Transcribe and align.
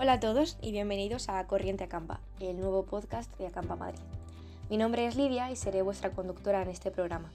Hola 0.00 0.12
a 0.12 0.20
todos 0.20 0.56
y 0.62 0.70
bienvenidos 0.70 1.28
a 1.28 1.44
Corriente 1.48 1.82
Acampa, 1.82 2.20
el 2.38 2.56
nuevo 2.60 2.84
podcast 2.84 3.36
de 3.36 3.48
Acampa 3.48 3.74
Madrid. 3.74 3.98
Mi 4.70 4.76
nombre 4.76 5.04
es 5.06 5.16
Lidia 5.16 5.50
y 5.50 5.56
seré 5.56 5.82
vuestra 5.82 6.12
conductora 6.12 6.62
en 6.62 6.68
este 6.68 6.92
programa. 6.92 7.32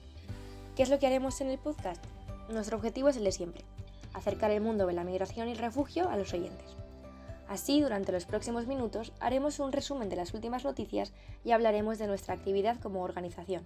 ¿Qué 0.74 0.82
es 0.82 0.88
lo 0.88 0.98
que 0.98 1.06
haremos 1.06 1.42
en 1.42 1.50
el 1.50 1.58
podcast? 1.58 2.02
Nuestro 2.48 2.78
objetivo 2.78 3.10
es 3.10 3.18
el 3.18 3.24
de 3.24 3.32
siempre, 3.32 3.66
acercar 4.14 4.50
el 4.50 4.62
mundo 4.62 4.86
de 4.86 4.94
la 4.94 5.04
migración 5.04 5.48
y 5.48 5.54
refugio 5.54 6.08
a 6.08 6.16
los 6.16 6.32
oyentes. 6.32 6.74
Así, 7.50 7.82
durante 7.82 8.12
los 8.12 8.24
próximos 8.24 8.66
minutos, 8.66 9.12
haremos 9.20 9.58
un 9.58 9.70
resumen 9.70 10.08
de 10.08 10.16
las 10.16 10.32
últimas 10.32 10.64
noticias 10.64 11.12
y 11.44 11.50
hablaremos 11.52 11.98
de 11.98 12.06
nuestra 12.06 12.32
actividad 12.32 12.80
como 12.80 13.02
organización. 13.02 13.62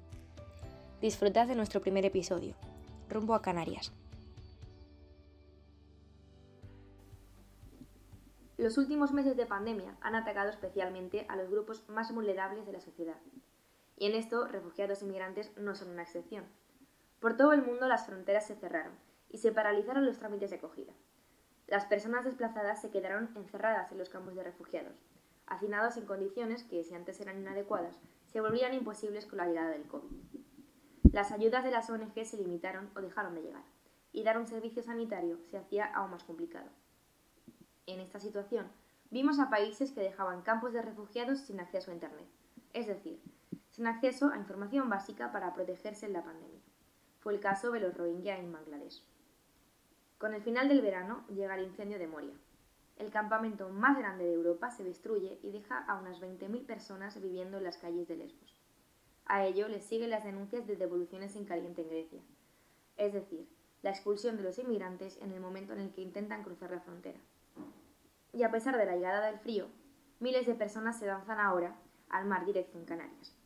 Disfrutad 1.00 1.46
de 1.46 1.54
nuestro 1.54 1.80
primer 1.80 2.04
episodio, 2.04 2.56
rumbo 3.08 3.36
a 3.36 3.42
Canarias. 3.42 3.92
Los 8.58 8.76
últimos 8.76 9.12
meses 9.12 9.36
de 9.36 9.46
pandemia 9.46 9.96
han 10.00 10.16
atacado 10.16 10.50
especialmente 10.50 11.24
a 11.28 11.36
los 11.36 11.48
grupos 11.48 11.88
más 11.88 12.12
vulnerables 12.12 12.66
de 12.66 12.72
la 12.72 12.80
sociedad. 12.80 13.16
Y 13.96 14.06
en 14.06 14.16
esto, 14.16 14.48
refugiados 14.48 15.00
y 15.00 15.04
migrantes 15.04 15.56
no 15.56 15.76
son 15.76 15.90
una 15.90 16.02
excepción. 16.02 16.44
Por 17.20 17.36
todo 17.36 17.52
el 17.52 17.62
mundo 17.62 17.86
las 17.86 18.06
fronteras 18.06 18.48
se 18.48 18.56
cerraron 18.56 18.94
y 19.30 19.38
se 19.38 19.52
paralizaron 19.52 20.04
los 20.04 20.18
trámites 20.18 20.50
de 20.50 20.56
acogida. 20.56 20.92
Las 21.68 21.86
personas 21.86 22.24
desplazadas 22.24 22.80
se 22.80 22.90
quedaron 22.90 23.30
encerradas 23.36 23.92
en 23.92 23.98
los 23.98 24.08
campos 24.08 24.34
de 24.34 24.42
refugiados, 24.42 25.04
hacinados 25.46 25.96
en 25.96 26.06
condiciones 26.06 26.64
que, 26.64 26.82
si 26.82 26.94
antes 26.96 27.20
eran 27.20 27.38
inadecuadas, 27.38 28.00
se 28.26 28.40
volvían 28.40 28.74
imposibles 28.74 29.26
con 29.26 29.38
la 29.38 29.46
llegada 29.46 29.70
del 29.70 29.86
COVID. 29.86 30.10
Las 31.12 31.30
ayudas 31.30 31.62
de 31.62 31.70
las 31.70 31.88
ONG 31.90 32.24
se 32.24 32.36
limitaron 32.36 32.90
o 32.96 33.02
dejaron 33.02 33.36
de 33.36 33.42
llegar, 33.42 33.64
y 34.10 34.24
dar 34.24 34.36
un 34.36 34.48
servicio 34.48 34.82
sanitario 34.82 35.38
se 35.44 35.58
hacía 35.58 35.84
aún 35.84 36.10
más 36.10 36.24
complicado. 36.24 36.70
En 37.88 38.00
esta 38.00 38.20
situación, 38.20 38.70
vimos 39.10 39.38
a 39.38 39.48
países 39.48 39.92
que 39.92 40.02
dejaban 40.02 40.42
campos 40.42 40.74
de 40.74 40.82
refugiados 40.82 41.38
sin 41.38 41.58
acceso 41.58 41.90
a 41.90 41.94
Internet, 41.94 42.26
es 42.74 42.86
decir, 42.86 43.18
sin 43.70 43.86
acceso 43.86 44.28
a 44.28 44.36
información 44.36 44.90
básica 44.90 45.32
para 45.32 45.54
protegerse 45.54 46.04
en 46.04 46.12
la 46.12 46.22
pandemia. 46.22 46.60
Fue 47.20 47.32
el 47.32 47.40
caso 47.40 47.70
de 47.70 47.80
los 47.80 47.96
Rohingya 47.96 48.36
en 48.36 48.52
Bangladesh. 48.52 49.02
Con 50.18 50.34
el 50.34 50.42
final 50.42 50.68
del 50.68 50.82
verano 50.82 51.24
llega 51.28 51.54
el 51.54 51.64
incendio 51.64 51.98
de 51.98 52.06
Moria. 52.06 52.34
El 52.98 53.10
campamento 53.10 53.70
más 53.70 53.96
grande 53.96 54.26
de 54.26 54.34
Europa 54.34 54.70
se 54.70 54.84
destruye 54.84 55.38
y 55.42 55.50
deja 55.50 55.78
a 55.78 55.98
unas 55.98 56.20
20.000 56.20 56.66
personas 56.66 57.18
viviendo 57.22 57.56
en 57.56 57.64
las 57.64 57.78
calles 57.78 58.06
de 58.06 58.16
Lesbos. 58.16 58.60
A 59.24 59.46
ello 59.46 59.66
le 59.66 59.80
siguen 59.80 60.10
las 60.10 60.24
denuncias 60.24 60.66
de 60.66 60.76
devoluciones 60.76 61.36
en 61.36 61.46
caliente 61.46 61.80
en 61.80 61.88
Grecia, 61.88 62.20
es 62.98 63.14
decir, 63.14 63.48
la 63.80 63.90
expulsión 63.90 64.36
de 64.36 64.42
los 64.42 64.58
inmigrantes 64.58 65.16
en 65.22 65.32
el 65.32 65.40
momento 65.40 65.72
en 65.72 65.80
el 65.80 65.90
que 65.90 66.02
intentan 66.02 66.44
cruzar 66.44 66.70
la 66.70 66.80
frontera 66.80 67.18
y 68.38 68.44
a 68.44 68.52
pesar 68.52 68.78
de 68.78 68.86
la 68.86 68.94
llegada 68.94 69.26
del 69.26 69.40
frío, 69.40 69.66
miles 70.20 70.46
de 70.46 70.54
personas 70.54 70.96
se 70.96 71.06
lanzan 71.06 71.40
ahora 71.40 71.74
al 72.08 72.24
mar 72.24 72.46
dirección 72.46 72.84
Canarias. 72.84 73.36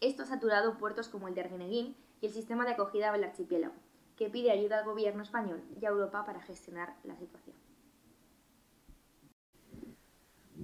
Esto 0.00 0.24
ha 0.24 0.26
saturado 0.26 0.78
puertos 0.78 1.08
como 1.08 1.28
el 1.28 1.34
de 1.36 1.42
Arguineguín 1.42 1.96
y 2.20 2.26
el 2.26 2.32
sistema 2.32 2.64
de 2.64 2.72
acogida 2.72 3.12
del 3.12 3.22
archipiélago, 3.22 3.74
que 4.16 4.28
pide 4.28 4.50
ayuda 4.50 4.80
al 4.80 4.84
gobierno 4.84 5.22
español 5.22 5.62
y 5.80 5.86
a 5.86 5.90
Europa 5.90 6.24
para 6.24 6.40
gestionar 6.40 6.96
la 7.04 7.16
situación. 7.16 7.54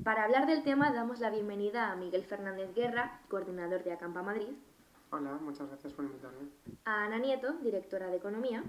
Para 0.02 0.24
hablar 0.24 0.48
del 0.48 0.64
tema 0.64 0.92
damos 0.92 1.20
la 1.20 1.30
bienvenida 1.30 1.92
a 1.92 1.96
Miguel 1.96 2.24
Fernández 2.24 2.74
Guerra, 2.74 3.20
coordinador 3.28 3.84
de 3.84 3.92
Acampa 3.92 4.22
Madrid. 4.22 4.56
Hola, 5.10 5.34
muchas 5.40 5.68
gracias 5.68 5.92
por 5.92 6.04
invitarme. 6.04 6.48
A 6.84 7.04
Ana 7.04 7.18
Nieto, 7.18 7.52
directora 7.62 8.08
de 8.08 8.16
Economía. 8.16 8.64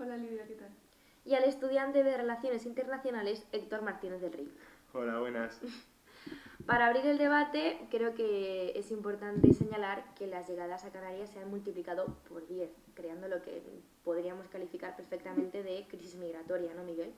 Hola 0.00 0.16
Lidia, 0.16 0.44
¿qué 0.48 0.54
tal? 0.54 0.85
Y 1.26 1.34
al 1.34 1.44
estudiante 1.44 2.04
de 2.04 2.16
Relaciones 2.16 2.66
Internacionales 2.66 3.44
Héctor 3.50 3.82
Martínez 3.82 4.20
del 4.20 4.32
Río. 4.32 4.48
Hola, 4.92 5.18
buenas. 5.18 5.60
Para 6.66 6.86
abrir 6.86 7.06
el 7.06 7.18
debate, 7.18 7.78
creo 7.90 8.14
que 8.14 8.72
es 8.76 8.90
importante 8.90 9.52
señalar 9.52 10.14
que 10.14 10.26
las 10.26 10.48
llegadas 10.48 10.84
a 10.84 10.90
Canarias 10.90 11.30
se 11.30 11.40
han 11.40 11.50
multiplicado 11.50 12.06
por 12.28 12.46
10, 12.46 12.70
creando 12.94 13.28
lo 13.28 13.42
que 13.42 13.62
podríamos 14.04 14.48
calificar 14.48 14.96
perfectamente 14.96 15.62
de 15.62 15.86
crisis 15.88 16.16
migratoria, 16.16 16.74
¿no, 16.74 16.82
Miguel? 16.82 17.12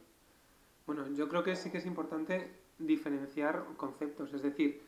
Bueno, 0.87 1.07
yo 1.09 1.29
creo 1.29 1.45
que 1.45 1.57
sí 1.57 1.71
que 1.71 1.79
es 1.79 1.87
importante 1.87 2.51
diferenciar 2.79 3.65
conceptos, 3.77 4.35
es 4.35 4.43
decir, 4.43 4.83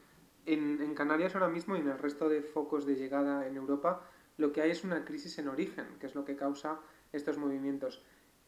en, 0.47 0.81
en 0.83 0.95
Canarias 0.95 1.35
ahora 1.35 1.49
mismo 1.49 1.77
y 1.77 1.81
en 1.81 1.89
el 1.89 1.99
resto 1.99 2.29
de 2.29 2.43
focos 2.43 2.87
de 2.87 2.97
llegada 2.97 3.47
en 3.47 3.57
Europa, 3.57 4.03
lo 4.37 4.53
que 4.53 4.63
hay 4.63 4.71
es 4.71 4.85
una 4.85 5.05
crisis 5.05 5.39
en 5.39 5.49
origen, 5.49 5.87
que 6.01 6.07
es 6.07 6.15
lo 6.15 6.25
que 6.25 6.37
causa 6.37 6.81
estos 7.13 7.39
movimientos. 7.39 8.03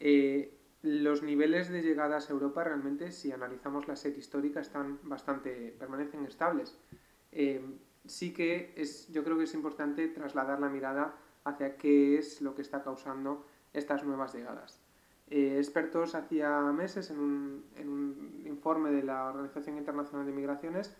Eh, 0.05 0.53
los 0.83 1.23
niveles 1.23 1.69
de 1.71 1.83
llegadas 1.83 2.29
a 2.29 2.33
Europa 2.33 2.65
realmente, 2.65 3.13
si 3.13 3.31
analizamos 3.31 3.87
la 3.87 3.97
serie 3.97 4.19
histórica, 4.19 4.61
están 4.61 4.99
bastante, 5.05 5.75
permanecen 5.79 6.25
estables. 6.25 6.77
Eh, 7.31 7.65
sí 8.05 8.33
que 8.33 8.75
es, 8.77 9.09
yo 9.09 9.23
creo 9.23 9.39
que 9.39 9.45
es 9.45 9.55
importante 9.55 10.09
trasladar 10.09 10.61
la 10.61 10.69
mirada 10.69 11.15
hacia 11.45 11.77
qué 11.77 12.19
es 12.19 12.43
lo 12.43 12.55
que 12.55 12.63
está 12.63 12.83
causando 12.83 13.47
estas 13.73 14.05
nuevas 14.05 14.35
llegadas. 14.35 14.81
Eh, 15.31 15.57
expertos 15.57 16.15
hacía 16.15 16.61
meses 16.73 17.11
en 17.11 17.19
un, 17.19 18.43
informe 18.45 18.91
de 18.91 19.03
la 19.03 19.29
Organización 19.29 19.79
Internacional 19.79 20.27
de 20.27 20.33
Migraciones 20.33 20.95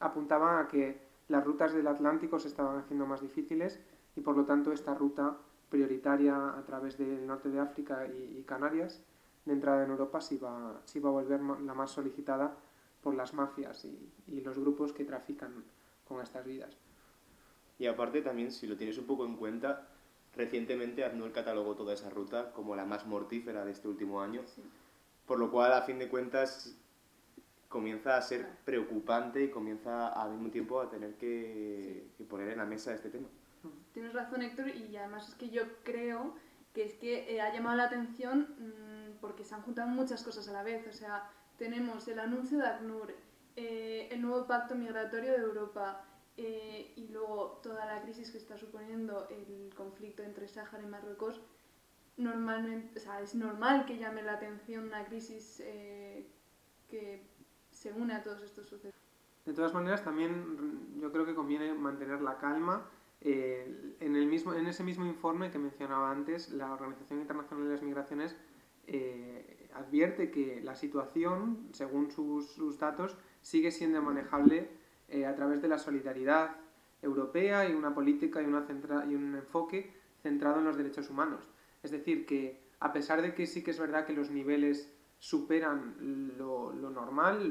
apuntaban 0.00 0.64
a 0.64 0.68
que 0.68 0.98
las 1.28 1.44
rutas 1.44 1.72
del 1.72 1.86
Atlántico 1.86 2.38
se 2.38 2.48
estaban 2.48 2.78
haciendo 2.78 3.06
más 3.06 3.20
difíciles 3.20 3.80
y 4.16 4.20
por 4.20 4.36
lo 4.36 4.44
tanto 4.44 4.72
esta 4.72 4.94
ruta 4.94 5.36
prioritaria 5.70 6.50
a 6.56 6.64
través 6.64 6.98
del 6.98 7.26
norte 7.26 7.48
de 7.48 7.60
África 7.60 8.06
y 8.06 8.42
Canarias 8.42 9.02
de 9.46 9.52
entrada 9.52 9.84
en 9.84 9.90
Europa 9.90 10.20
sí 10.20 10.36
va, 10.36 10.82
sí 10.84 11.00
va 11.00 11.08
a 11.08 11.12
volver 11.12 11.40
la 11.40 11.72
más 11.72 11.90
solicitada 11.92 12.54
por 13.00 13.14
las 13.14 13.32
mafias 13.32 13.84
y, 13.84 14.12
y, 14.26 14.40
los 14.40 14.58
grupos 14.58 14.92
que 14.92 15.04
trafican 15.04 15.64
con 16.06 16.20
estas 16.20 16.44
vidas. 16.44 16.76
Y 17.78 17.86
aparte 17.86 18.20
también, 18.22 18.50
si 18.50 18.66
lo 18.66 18.76
tienes 18.76 18.98
un 18.98 19.06
poco 19.06 19.24
en 19.24 19.36
cuenta, 19.36 19.88
recientemente 20.34 21.04
el 21.04 21.32
catalogó 21.32 21.74
toda 21.74 21.94
esa 21.94 22.10
ruta 22.10 22.52
como 22.52 22.74
la 22.74 22.84
más 22.84 23.06
mortífera 23.06 23.64
de 23.64 23.72
este 23.72 23.88
último 23.88 24.20
año, 24.20 24.42
sí. 24.46 24.62
por 25.26 25.38
lo 25.38 25.50
cual 25.50 25.72
a 25.72 25.82
fin 25.82 25.98
de 25.98 26.08
cuentas 26.08 26.76
comienza 27.68 28.16
a 28.16 28.22
ser 28.22 28.46
preocupante 28.64 29.44
y 29.44 29.50
comienza 29.50 30.08
al 30.08 30.32
mismo 30.32 30.50
tiempo 30.50 30.80
a 30.80 30.90
tener 30.90 31.14
que, 31.14 32.08
sí. 32.08 32.14
que 32.18 32.24
poner 32.24 32.48
en 32.48 32.58
la 32.58 32.64
mesa 32.64 32.92
este 32.94 33.10
tema. 33.10 33.28
Tienes 33.92 34.12
razón 34.12 34.42
Héctor 34.42 34.68
y 34.68 34.96
además 34.96 35.28
es 35.28 35.34
que 35.34 35.50
yo 35.50 35.62
creo 35.84 36.34
que 36.72 36.84
es 36.84 36.94
que 36.94 37.34
eh, 37.34 37.40
ha 37.40 37.52
llamado 37.52 37.76
la 37.76 37.84
atención 37.84 38.54
mmm, 38.58 38.95
porque 39.26 39.44
se 39.44 39.56
han 39.56 39.62
juntado 39.62 39.88
muchas 39.88 40.22
cosas 40.22 40.48
a 40.48 40.52
la 40.52 40.62
vez. 40.62 40.86
O 40.86 40.92
sea, 40.92 41.28
tenemos 41.58 42.06
el 42.06 42.20
anuncio 42.20 42.58
de 42.58 42.66
ACNUR, 42.66 43.12
eh, 43.56 44.08
el 44.12 44.22
nuevo 44.22 44.46
pacto 44.46 44.76
migratorio 44.76 45.32
de 45.32 45.38
Europa 45.38 46.04
eh, 46.36 46.92
y 46.94 47.08
luego 47.08 47.60
toda 47.62 47.86
la 47.86 48.02
crisis 48.02 48.30
que 48.30 48.38
está 48.38 48.56
suponiendo 48.56 49.28
el 49.30 49.74
conflicto 49.74 50.22
entre 50.22 50.46
Sáhara 50.46 50.84
y 50.84 50.86
Marruecos. 50.86 51.40
Normalmente, 52.16 52.98
o 52.98 53.02
sea, 53.02 53.20
es 53.20 53.34
normal 53.34 53.84
que 53.84 53.98
llame 53.98 54.22
la 54.22 54.34
atención 54.34 54.84
una 54.84 55.04
crisis 55.04 55.60
eh, 55.64 56.30
que 56.88 57.26
se 57.72 57.92
une 57.92 58.14
a 58.14 58.22
todos 58.22 58.42
estos 58.42 58.68
sucesos. 58.68 59.00
De 59.44 59.52
todas 59.52 59.74
maneras, 59.74 60.04
también 60.04 61.00
yo 61.00 61.10
creo 61.10 61.26
que 61.26 61.34
conviene 61.34 61.74
mantener 61.74 62.20
la 62.20 62.38
calma. 62.38 62.88
Eh, 63.20 63.96
en, 64.00 64.14
el 64.14 64.26
mismo, 64.26 64.54
en 64.54 64.66
ese 64.66 64.84
mismo 64.84 65.06
informe 65.06 65.50
que 65.50 65.58
mencionaba 65.58 66.10
antes, 66.10 66.50
la 66.52 66.72
Organización 66.72 67.20
Internacional 67.20 67.66
de 67.66 67.72
las 67.72 67.82
Migraciones 67.82 68.36
eh, 68.86 69.68
advierte 69.74 70.30
que 70.30 70.60
la 70.62 70.74
situación, 70.74 71.68
según 71.72 72.10
sus, 72.10 72.78
datos, 72.78 73.16
sigue 73.42 73.70
siendo 73.70 74.02
manejable 74.02 74.70
eh, 75.08 75.26
a 75.26 75.34
través 75.34 75.62
de 75.62 75.68
la 75.68 75.78
solidaridad 75.78 76.56
europea 77.02 77.68
y 77.68 77.74
una 77.74 77.94
política 77.94 78.42
y, 78.42 78.46
un 78.46 79.34
enfoque 79.36 79.92
centrado 80.22 80.58
en 80.58 80.64
los 80.64 80.76
derechos 80.76 81.10
humanos. 81.10 81.48
Es 81.82 81.90
decir, 81.90 82.26
que 82.26 82.60
a 82.80 82.92
pesar 82.92 83.22
de 83.22 83.34
que 83.34 83.46
sí 83.46 83.62
que 83.62 83.70
es 83.70 83.78
verdad 83.78 84.06
que 84.06 84.12
los 84.12 84.30
niveles 84.30 84.92
superan 85.18 86.34
lo, 86.36 86.72
normal, 86.72 87.50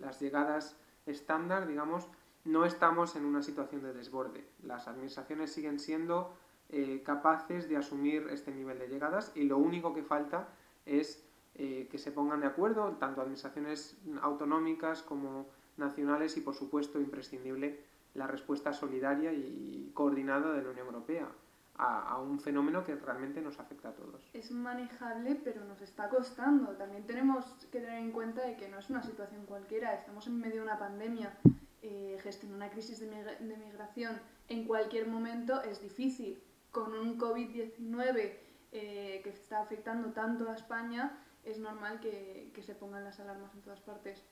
las 0.00 0.20
llegadas 0.20 0.78
estándar, 1.06 1.66
digamos, 1.66 2.08
no 2.44 2.64
estamos 2.64 3.16
en 3.16 3.24
una 3.24 3.42
situación 3.42 3.82
de 3.82 3.92
desborde. 3.92 4.44
Las 4.62 4.88
administraciones 4.88 5.52
siguen 5.52 5.78
siendo 5.78 6.34
eh, 6.70 7.02
capaces 7.04 7.68
de 7.68 7.76
asumir 7.76 8.26
este 8.30 8.52
nivel 8.52 8.78
de 8.78 8.88
llegadas 8.88 9.32
y 9.34 9.44
lo 9.44 9.58
único 9.58 9.94
que 9.94 10.02
falta 10.02 10.48
es 10.88 11.24
eh, 11.54 11.88
que 11.90 11.98
se 11.98 12.12
pongan 12.12 12.40
de 12.40 12.46
acuerdo 12.46 12.96
tanto 12.98 13.20
administraciones 13.20 13.98
autonómicas 14.22 15.02
como 15.02 15.46
nacionales 15.76 16.36
y 16.36 16.40
por 16.40 16.54
supuesto 16.54 17.00
imprescindible 17.00 17.80
la 18.14 18.26
respuesta 18.26 18.72
solidaria 18.72 19.32
y 19.32 19.90
coordinada 19.94 20.52
de 20.52 20.62
la 20.62 20.70
Unión 20.70 20.86
Europea 20.86 21.28
a, 21.76 22.10
a, 22.10 22.18
un 22.18 22.40
fenómeno 22.40 22.84
que 22.84 22.96
realmente 22.96 23.40
nos 23.40 23.60
afecta 23.60 23.90
a 23.90 23.92
todos. 23.92 24.28
Es 24.32 24.50
manejable, 24.50 25.36
pero 25.36 25.64
nos 25.64 25.80
está 25.80 26.08
costando. 26.08 26.72
También 26.72 27.04
tenemos 27.06 27.44
que 27.70 27.80
tener 27.80 27.98
en 27.98 28.10
cuenta 28.10 28.44
de 28.44 28.56
que 28.56 28.68
no 28.68 28.78
es 28.78 28.90
una 28.90 29.02
situación 29.02 29.46
cualquiera. 29.46 29.94
Estamos 29.94 30.26
en 30.26 30.40
medio 30.40 30.56
de 30.56 30.62
una 30.62 30.78
pandemia. 30.78 31.38
Eh, 31.82 32.18
gestionar 32.22 32.56
una 32.56 32.70
crisis 32.70 32.98
de, 32.98 33.06
de 33.06 33.56
migración 33.56 34.18
en 34.48 34.64
cualquier 34.64 35.06
momento 35.06 35.62
es 35.62 35.80
difícil. 35.80 36.42
Con 36.72 36.92
un 36.92 37.18
COVID-19 37.18 38.47
eh, 38.72 39.20
que 39.22 39.30
está 39.30 39.60
afectando 39.60 40.12
tanto 40.12 40.50
a 40.50 40.54
España, 40.54 41.18
es 41.44 41.58
normal 41.58 42.00
que, 42.00 42.50
que, 42.54 42.62
se 42.62 42.74
pongan 42.74 43.04
las 43.04 43.20
alarmas 43.20 43.54
en 43.54 43.62
todas 43.62 43.80
partes. 43.80 44.24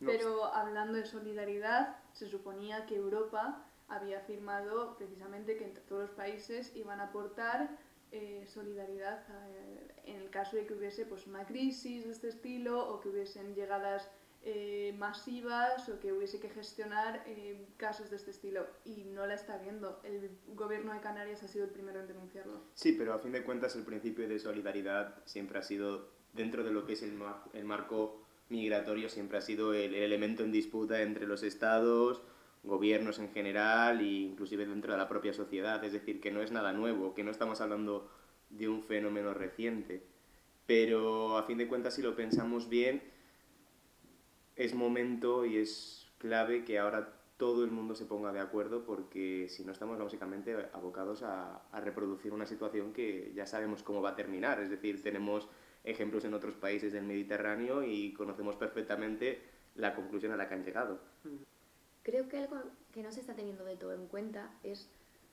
Pero 0.00 0.44
hablando 0.46 0.98
de 0.98 1.06
solidaridad, 1.06 1.96
se 2.12 2.28
suponía 2.28 2.84
que 2.86 2.96
Europa 2.96 3.64
había 3.88 4.20
firmado 4.20 4.96
precisamente 4.96 5.56
que 5.56 5.64
entre 5.64 5.82
todos 5.84 6.02
los 6.02 6.10
países 6.10 6.74
iban 6.74 7.00
a 7.00 7.04
aportar 7.04 7.70
eh, 8.16 8.46
solidaridad 8.46 9.24
eh, 9.28 9.88
en 10.04 10.16
el 10.20 10.30
caso 10.30 10.56
de 10.56 10.66
que 10.66 10.74
hubiese 10.74 11.04
pues, 11.04 11.26
una 11.26 11.44
crisis 11.46 12.04
de 12.04 12.12
este 12.12 12.28
estilo 12.28 12.88
o 12.88 13.00
que 13.00 13.08
hubiesen 13.08 13.54
llegadas 13.54 14.08
eh, 14.46 14.94
masivas 14.98 15.88
o 15.88 15.98
que 16.00 16.12
hubiese 16.12 16.38
que 16.38 16.50
gestionar 16.50 17.24
casos 17.78 18.10
de 18.10 18.16
este 18.16 18.30
estilo. 18.30 18.66
Y 18.84 19.04
no 19.04 19.26
la 19.26 19.34
está 19.34 19.56
viendo. 19.56 20.00
El 20.04 20.38
gobierno 20.48 20.92
de 20.92 21.00
Canarias 21.00 21.42
ha 21.42 21.48
sido 21.48 21.64
el 21.64 21.70
primero 21.70 22.00
en 22.00 22.08
denunciarlo. 22.08 22.60
Sí, 22.74 22.92
pero 22.92 23.14
a 23.14 23.18
fin 23.18 23.32
de 23.32 23.42
cuentas 23.42 23.74
el 23.74 23.84
principio 23.84 24.28
de 24.28 24.38
solidaridad 24.38 25.22
siempre 25.24 25.58
ha 25.58 25.62
sido, 25.62 26.10
dentro 26.34 26.62
de 26.62 26.72
lo 26.72 26.84
que 26.84 26.92
es 26.92 27.02
el, 27.02 27.18
el 27.54 27.64
marco 27.64 28.20
migratorio, 28.50 29.08
siempre 29.08 29.38
ha 29.38 29.40
sido 29.40 29.72
el, 29.72 29.94
elemento 29.94 30.42
en 30.42 30.52
disputa 30.52 31.00
entre 31.00 31.26
los 31.26 31.42
estados, 31.42 32.20
gobiernos 32.62 33.18
en 33.20 33.32
general 33.32 34.00
e 34.00 34.28
inclusive 34.28 34.66
dentro 34.66 34.92
de 34.92 34.98
la 34.98 35.08
propia 35.08 35.32
sociedad. 35.32 35.82
Es 35.84 35.94
decir, 35.94 36.20
que 36.20 36.30
no 36.30 36.42
es 36.42 36.52
nada 36.52 36.74
nuevo, 36.74 37.14
que 37.14 37.24
no 37.24 37.30
estamos 37.30 37.62
hablando 37.62 38.10
de 38.50 38.68
un 38.68 38.82
fenómeno 38.82 39.32
reciente. 39.32 40.02
Pero 40.66 41.38
a 41.38 41.44
fin 41.44 41.56
de 41.56 41.66
cuentas, 41.66 41.94
si 41.94 42.02
lo 42.02 42.14
pensamos 42.14 42.68
bien, 42.68 43.13
es 44.56 44.74
momento 44.74 45.44
y 45.44 45.58
es 45.58 46.12
clave 46.18 46.64
que 46.64 46.78
ahora 46.78 47.12
todo 47.36 47.64
el 47.64 47.70
mundo 47.70 47.94
se 47.94 48.06
ponga 48.06 48.32
de 48.32 48.40
acuerdo 48.40 48.84
porque 48.84 49.48
si 49.48 49.64
no 49.64 49.72
estamos 49.72 49.98
básicamente 49.98 50.54
abocados 50.72 51.22
a, 51.22 51.62
reproducir 51.82 52.32
una 52.32 52.46
situación 52.46 52.92
que 52.92 53.32
ya 53.34 53.46
sabemos 53.46 53.82
cómo 53.82 54.00
va 54.00 54.10
a 54.10 54.16
terminar. 54.16 54.60
Es 54.60 54.70
decir, 54.70 55.02
tenemos 55.02 55.48
ejemplos 55.82 56.24
en 56.24 56.34
otros 56.34 56.54
países 56.54 56.92
del 56.92 57.04
Mediterráneo 57.04 57.82
y 57.82 58.12
conocemos 58.14 58.56
perfectamente 58.56 59.42
la 59.74 59.94
conclusión 59.94 60.32
a 60.32 60.36
la 60.36 60.48
que 60.48 60.54
han 60.54 60.64
llegado. 60.64 61.00
Creo 62.02 62.28
que 62.28 62.38
algo 62.38 62.62
que 62.92 63.02
no 63.02 63.10
se 63.10 63.20
está 63.20 63.34
teniendo 63.34 63.64
de 63.64 63.76
todo 63.76 63.92
en 63.92 64.06
cuenta 64.06 64.52
es 64.62 64.88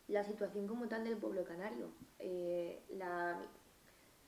la 0.08 0.24
situación 0.24 0.68
como 0.68 0.88
tal 0.88 1.04
del 1.04 1.18
pueblo 1.18 1.44
canario. 1.44 1.92
Eh, 2.20 2.82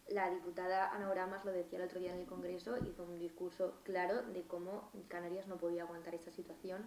la 0.09 0.29
diputada 0.29 0.91
Ana 0.93 1.09
Oramas 1.09 1.45
lo 1.45 1.51
decía 1.51 1.79
el 1.79 1.85
otro 1.85 1.99
día 1.99 2.13
en 2.13 2.19
el 2.19 2.25
Congreso, 2.25 2.77
hizo 2.77 3.03
un 3.03 3.19
discurso 3.19 3.79
claro 3.83 4.23
de 4.23 4.43
cómo 4.43 4.91
Canarias 5.07 5.47
no 5.47 5.57
podía 5.57 5.83
aguantar 5.83 6.13
esta 6.15 6.31
situación 6.31 6.85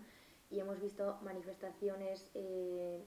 y 0.50 0.60
hemos 0.60 0.80
visto 0.80 1.18
manifestaciones 1.22 2.30
eh, 2.34 3.04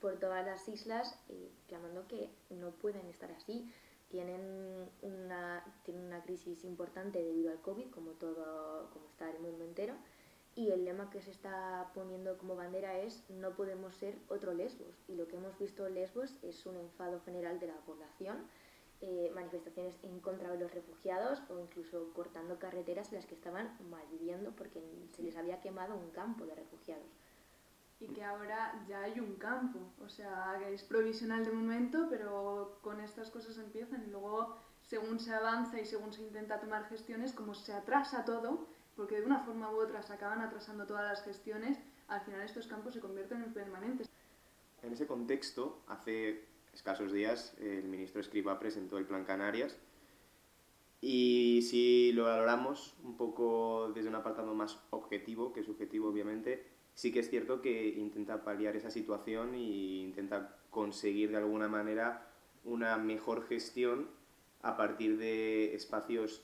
por 0.00 0.18
todas 0.18 0.44
las 0.44 0.68
islas 0.68 1.18
eh, 1.28 1.50
clamando 1.68 2.06
que 2.06 2.30
no 2.50 2.70
pueden 2.70 3.06
estar 3.06 3.30
así. 3.32 3.70
Tienen 4.08 4.88
una, 5.02 5.64
tienen 5.82 6.04
una 6.04 6.22
crisis 6.22 6.64
importante 6.64 7.22
debido 7.22 7.50
al 7.50 7.60
COVID, 7.60 7.90
como, 7.90 8.12
todo, 8.12 8.88
como 8.90 9.06
está 9.06 9.28
el 9.30 9.40
mundo 9.40 9.64
entero, 9.64 9.94
y 10.54 10.70
el 10.70 10.84
lema 10.84 11.10
que 11.10 11.20
se 11.20 11.32
está 11.32 11.90
poniendo 11.92 12.38
como 12.38 12.54
bandera 12.54 12.98
es 12.98 13.24
no 13.28 13.50
podemos 13.56 13.94
ser 13.96 14.16
otro 14.28 14.54
Lesbos. 14.54 14.94
Y 15.08 15.16
lo 15.16 15.26
que 15.26 15.36
hemos 15.36 15.58
visto 15.58 15.86
en 15.86 15.94
Lesbos 15.94 16.38
es 16.42 16.64
un 16.66 16.76
enfado 16.76 17.20
general 17.22 17.58
de 17.58 17.66
la 17.66 17.76
población, 17.78 18.46
eh, 19.02 19.30
manifestaciones 19.34 19.98
en 20.02 20.20
contra 20.20 20.50
de 20.50 20.58
los 20.58 20.72
refugiados 20.72 21.42
o 21.50 21.60
incluso 21.60 22.12
cortando 22.14 22.58
carreteras 22.58 23.08
en 23.12 23.16
las 23.16 23.26
que 23.26 23.34
estaban 23.34 23.76
malviviendo 23.90 24.52
porque 24.52 24.82
se 25.14 25.22
les 25.22 25.36
había 25.36 25.60
quemado 25.60 25.94
un 25.96 26.10
campo 26.10 26.46
de 26.46 26.54
refugiados. 26.54 27.10
Y 28.00 28.08
que 28.08 28.24
ahora 28.24 28.84
ya 28.88 29.02
hay 29.02 29.20
un 29.20 29.36
campo, 29.36 29.80
o 30.02 30.08
sea, 30.08 30.56
que 30.58 30.74
es 30.74 30.82
provisional 30.82 31.44
de 31.44 31.52
momento, 31.52 32.06
pero 32.10 32.78
con 32.82 33.00
estas 33.00 33.30
cosas 33.30 33.58
empiezan 33.58 34.04
y 34.06 34.10
luego 34.10 34.56
según 34.82 35.18
se 35.18 35.34
avanza 35.34 35.80
y 35.80 35.84
según 35.84 36.12
se 36.12 36.22
intenta 36.22 36.60
tomar 36.60 36.88
gestiones, 36.88 37.32
como 37.32 37.54
se 37.54 37.72
atrasa 37.72 38.24
todo, 38.24 38.66
porque 38.96 39.20
de 39.20 39.26
una 39.26 39.40
forma 39.40 39.70
u 39.72 39.80
otra 39.80 40.02
se 40.02 40.12
acaban 40.12 40.40
atrasando 40.40 40.86
todas 40.86 41.04
las 41.04 41.22
gestiones, 41.22 41.78
al 42.08 42.20
final 42.22 42.42
estos 42.42 42.66
campos 42.66 42.94
se 42.94 43.00
convierten 43.00 43.42
en 43.42 43.52
permanentes. 43.52 44.08
En 44.82 44.92
ese 44.92 45.06
contexto, 45.06 45.82
hace 45.88 46.46
escasos 46.76 47.10
días, 47.10 47.56
el 47.58 47.84
ministro 47.84 48.20
Escriba 48.20 48.58
presentó 48.58 48.98
el 48.98 49.06
Plan 49.06 49.24
Canarias 49.24 49.78
y 51.00 51.62
si 51.62 52.12
lo 52.12 52.24
valoramos 52.24 52.94
un 53.02 53.16
poco 53.16 53.90
desde 53.94 54.10
un 54.10 54.14
apartado 54.14 54.54
más 54.54 54.78
objetivo, 54.90 55.54
que 55.54 55.62
subjetivo 55.62 56.10
obviamente, 56.10 56.66
sí 56.94 57.12
que 57.12 57.20
es 57.20 57.30
cierto 57.30 57.62
que 57.62 57.88
intenta 57.88 58.44
paliar 58.44 58.76
esa 58.76 58.90
situación 58.90 59.54
e 59.54 59.58
intenta 59.58 60.58
conseguir 60.68 61.30
de 61.30 61.38
alguna 61.38 61.66
manera 61.66 62.30
una 62.62 62.98
mejor 62.98 63.46
gestión 63.46 64.10
a 64.60 64.76
partir 64.76 65.16
de 65.16 65.74
espacios 65.74 66.42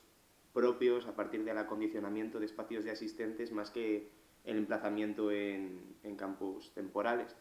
propios 0.55 1.07
a 1.07 1.15
partir 1.15 1.45
del 1.45 1.59
acondicionamiento 1.59 2.39
de 2.39 2.47
espacios 2.47 2.85
de 2.85 2.91
asistentes 2.91 3.53
más 3.53 3.71
que 3.71 4.09
el 4.45 4.57
emplazamiento 4.57 5.31
en, 5.31 5.95
en 6.03 6.17
campos 6.17 6.73
temporales. 6.75 7.37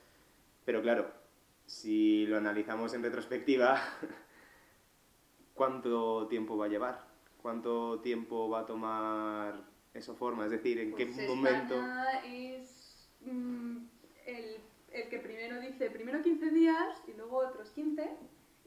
Pero 0.65 0.81
claro, 0.81 1.20
si 1.65 2.25
lo 2.27 2.37
analizamos 2.37 2.93
en 2.93 3.03
retrospectiva, 3.03 3.81
¿cuánto 5.53 6.27
tiempo 6.27 6.57
va 6.57 6.65
a 6.65 6.69
llevar? 6.69 7.07
¿Cuánto 7.41 7.99
tiempo 8.01 8.49
va 8.49 8.61
a 8.61 8.65
tomar 8.65 9.63
esa 9.93 10.13
forma? 10.13 10.45
Es 10.45 10.51
decir, 10.51 10.79
¿en 10.79 10.93
qué 10.95 11.07
pues 11.07 11.27
momento...? 11.27 11.81
es 12.25 13.09
mm, 13.21 13.77
el, 14.25 14.57
el, 14.91 15.09
que 15.09 15.19
primero 15.19 15.59
dice, 15.59 15.89
primero 15.89 16.21
15 16.21 16.51
días 16.51 17.01
y 17.07 17.13
luego 17.13 17.37
otros 17.37 17.71
15 17.71 18.09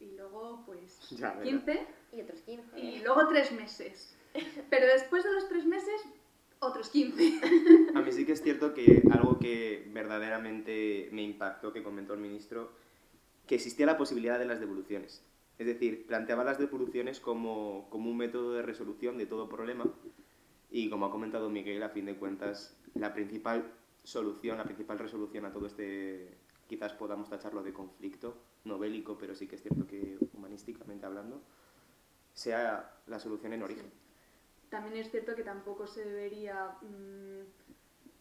y 0.01 0.13
luego 0.17 0.63
pues 0.67 0.99
15 1.43 1.87
y 2.13 2.21
otros 2.21 2.41
15 2.43 2.79
y 2.79 2.99
luego 3.01 3.29
3 3.29 3.53
meses. 3.53 4.17
Pero 4.71 4.87
después 4.87 5.23
de 5.25 5.33
los 5.33 5.49
tres 5.49 5.65
meses, 5.65 6.05
otros 6.85 6.91
15. 6.91 7.41
A 7.95 8.01
mí 8.01 8.13
sí 8.13 8.25
que 8.25 8.33
es 8.33 8.43
cierto 8.43 8.75
que 8.75 9.03
algo 9.11 9.39
que 9.39 9.89
verdaderamente 9.93 11.09
me 11.13 11.23
impactó, 11.23 11.73
que 11.73 11.83
comentó 11.83 12.15
el 12.15 12.21
ministro, 12.21 12.73
que 13.47 13.55
existía 13.55 13.87
la 13.87 13.97
posibilidad 13.97 14.39
de 14.39 14.47
las 14.47 14.61
devoluciones. 14.61 15.23
Es 15.59 15.67
decir, 15.67 16.07
planteaba 16.07 16.45
las 16.45 16.59
devoluciones 16.59 17.21
como, 17.21 17.89
como 17.91 18.11
un 18.11 18.17
método 18.17 18.55
de 18.55 18.63
resolución 18.63 19.19
de 19.19 19.27
todo 19.27 19.49
problema 19.49 19.85
y 20.71 20.91
como 20.91 21.07
ha 21.07 21.11
comentado 21.11 21.49
Miguel, 21.49 21.83
a 21.83 21.91
fin 21.91 22.07
de 22.07 22.17
cuentas, 22.17 22.77
la 22.95 23.15
principal 23.15 23.73
solución, 24.03 24.59
la 24.59 24.65
principal 24.65 24.99
resolución 24.99 25.45
a 25.45 25.53
todo 25.53 25.67
este, 25.67 26.37
quizás 26.67 26.93
podamos 26.93 27.31
tacharlo 27.31 27.63
de 27.63 27.73
conflicto, 27.73 28.37
no 28.65 28.79
bélico, 28.79 29.17
pero 29.17 29.35
sí 29.35 29.47
que 29.47 29.55
es 29.55 29.63
cierto 29.63 29.87
que 29.87 30.19
humanísticamente 30.33 31.07
hablando, 31.07 31.41
sea 32.33 32.99
la 33.07 33.21
solución 33.21 33.53
en 33.53 33.63
origen. 33.63 34.04
También 34.75 34.97
es 34.97 35.09
cierto 35.09 35.37
que 35.37 35.45
tampoco 35.45 35.87
se 35.87 36.05
debería 36.05 36.77
mm, 36.83 37.43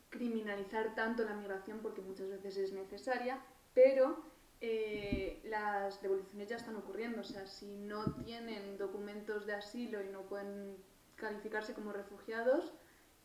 criminalizar 0.09 0.93
tanto 0.93 1.23
la 1.23 1.33
migración 1.33 1.79
porque 1.79 1.99
muchas 1.99 2.29
veces 2.29 2.55
es 2.57 2.73
necesaria, 2.73 3.43
pero 3.73 4.21
eh, 4.61 5.41
las 5.45 5.99
devoluciones 6.03 6.47
ya 6.49 6.57
están 6.57 6.75
ocurriendo. 6.75 7.21
O 7.21 7.23
sea, 7.23 7.47
si 7.47 7.75
no 7.75 8.13
tienen 8.23 8.77
documentos 8.77 9.47
de 9.47 9.55
asilo 9.55 10.03
y 10.03 10.09
no 10.09 10.21
pueden 10.27 10.77
calificarse 11.15 11.73
como 11.73 11.91
refugiados, 11.91 12.71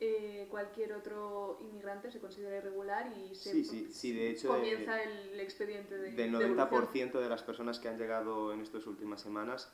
eh, 0.00 0.46
cualquier 0.48 0.94
otro 0.94 1.58
inmigrante 1.60 2.10
se 2.10 2.20
considera 2.20 2.56
irregular 2.56 3.12
y 3.14 3.34
se 3.34 3.52
de 3.52 4.30
hecho, 4.30 4.48
comienza 4.48 5.02
el 5.02 5.38
expediente 5.38 5.98
de 5.98 6.12
Del 6.12 6.32
90% 6.32 7.20
de 7.20 7.28
las 7.28 7.42
personas 7.42 7.78
que 7.78 7.88
han 7.88 7.98
llegado 7.98 8.54
en 8.54 8.62
estas 8.62 8.86
últimas 8.86 9.20
semanas, 9.20 9.70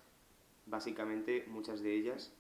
básicamente 0.67 1.45
muchas 1.47 1.83
de 1.83 1.95
ellas 1.95 2.33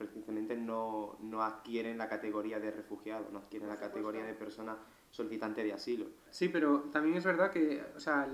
precisamente 0.00 0.56
no, 0.56 1.16
no 1.20 1.42
adquieren 1.42 1.98
la 1.98 2.08
categoría 2.08 2.58
de 2.58 2.70
refugiado, 2.70 3.28
no 3.30 3.40
adquieren 3.40 3.68
la 3.68 3.76
categoría 3.76 4.24
de 4.24 4.32
persona 4.32 4.76
solicitante 5.10 5.62
de 5.62 5.74
asilo. 5.74 6.06
Sí, 6.30 6.48
pero 6.48 6.84
también 6.90 7.16
es 7.16 7.24
verdad 7.24 7.50
que, 7.50 7.82
o 7.94 8.00
sea, 8.00 8.26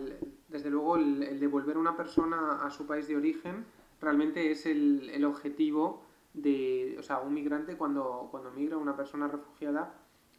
desde 0.49 0.71
luego 0.71 0.97
el, 0.97 1.41
devolver 1.41 1.77
a 1.77 1.81
una 1.81 1.97
persona 1.97 2.65
a 2.65 2.71
su 2.71 2.87
país 2.87 3.09
de 3.09 3.17
origen 3.17 3.65
realmente 4.01 4.53
es 4.53 4.67
el, 4.67 5.11
el, 5.11 5.25
objetivo 5.25 6.03
de, 6.35 6.95
o 6.99 7.03
sea, 7.03 7.19
un 7.19 7.35
migrante 7.35 7.77
cuando, 7.77 8.29
cuando 8.31 8.53
migra 8.53 8.77
una 8.77 8.97
persona 8.97 9.27
refugiada 9.27 9.95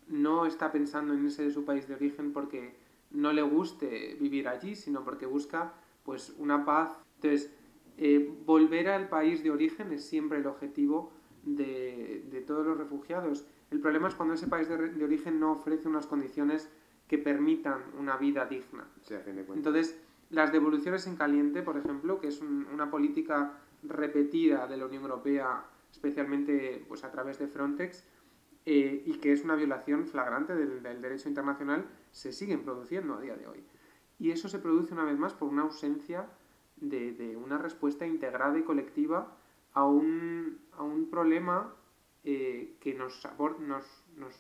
no 0.08 0.46
está 0.46 0.72
pensando 0.72 1.14
en 1.14 1.26
ese 1.26 1.44
de 1.44 1.52
su 1.52 1.66
país 1.66 1.90
de 1.90 1.96
origen 1.96 2.32
porque 2.32 2.78
no 3.12 3.34
le 3.34 3.42
guste 3.42 4.16
vivir 4.18 4.48
allí, 4.48 4.76
sino 4.76 5.04
porque 5.04 5.26
busca 5.26 5.74
pues 6.04 6.34
una 6.38 6.64
paz. 6.64 6.98
Entonces, 7.16 7.52
eh, 7.98 8.32
volver 8.46 8.90
al 8.90 9.10
país 9.10 9.44
de 9.44 9.50
origen 9.50 9.92
es 9.92 10.06
siempre 10.06 10.38
el 10.38 10.46
objetivo 10.46 11.17
de, 11.56 12.44
todos 12.46 12.66
los 12.66 12.78
refugiados. 12.78 13.46
El 13.72 13.80
problema 13.80 14.08
es 14.08 14.16
cuando 14.16 14.36
ese 14.36 14.48
país 14.48 14.68
de, 14.68 15.04
origen 15.04 15.40
no 15.40 15.54
ofrece 15.54 15.88
unas 15.88 16.06
condiciones 16.06 16.70
que 17.08 17.18
permitan 17.18 17.82
una 17.98 18.18
vida 18.18 18.46
digna. 18.46 18.86
Entonces, 19.54 19.98
las 20.30 20.52
devoluciones 20.52 21.08
en 21.08 21.16
caliente, 21.16 21.62
por 21.62 21.78
ejemplo, 21.78 22.20
que 22.20 22.28
es 22.28 22.42
una 22.42 22.92
política 22.92 23.54
repetida 23.84 24.68
de 24.68 24.78
la 24.78 24.86
Unión 24.86 25.04
Europea, 25.04 25.66
especialmente 25.92 26.84
pues, 26.88 27.04
a 27.04 27.12
través 27.12 27.40
de 27.40 27.48
Frontex, 27.48 28.06
eh, 28.66 29.04
y 29.06 29.14
que 29.20 29.32
es 29.32 29.46
una 29.46 29.56
violación 29.56 30.06
flagrante 30.06 30.54
del, 30.54 31.02
derecho 31.02 31.30
internacional, 31.30 31.86
se 32.12 32.34
siguen 32.34 32.64
produciendo 32.64 33.14
a 33.14 33.22
día 33.22 33.38
de 33.38 33.48
hoy. 33.48 33.64
Y 34.20 34.32
eso 34.32 34.50
se 34.50 34.60
produce 34.60 34.94
una 34.94 35.06
vez 35.06 35.18
más 35.18 35.34
por 35.34 35.48
una 35.48 35.62
ausencia 35.62 36.28
de, 36.76 37.14
de 37.14 37.38
una 37.38 37.58
respuesta 37.58 38.06
integrada 38.06 38.60
y 38.60 38.64
colectiva 38.64 39.38
a 39.78 39.86
un, 39.86 40.60
a 40.72 40.82
un 40.82 41.08
problema 41.08 41.72
eh, 42.24 42.78
que 42.80 42.96
nos, 42.96 43.22
nos, 43.60 43.86
nos 44.16 44.34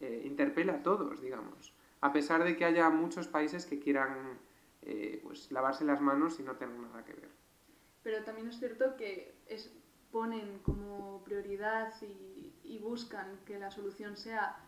eh, 0.00 0.22
interpela 0.26 0.74
a 0.74 0.82
todos, 0.82 1.22
digamos. 1.22 1.74
A 2.02 2.12
pesar 2.12 2.44
de 2.44 2.54
que 2.54 2.66
haya 2.66 2.90
muchos 2.90 3.28
países 3.28 3.64
que 3.64 3.78
quieran 3.80 4.38
eh, 4.82 5.20
pues, 5.22 5.50
lavarse 5.50 5.86
las 5.86 6.02
manos 6.02 6.38
y 6.38 6.42
no 6.42 6.56
tener 6.56 6.78
nada 6.78 7.02
que 7.02 7.14
ver. 7.14 7.30
Pero 8.02 8.22
también 8.24 8.48
es 8.48 8.58
cierto 8.58 8.94
que 8.98 9.34
es, 9.46 9.72
ponen 10.12 10.58
como 10.58 11.24
prioridad 11.24 11.94
y, 12.02 12.52
y 12.62 12.78
buscan 12.78 13.40
que 13.46 13.58
la 13.58 13.70
solución 13.70 14.18
sea 14.18 14.62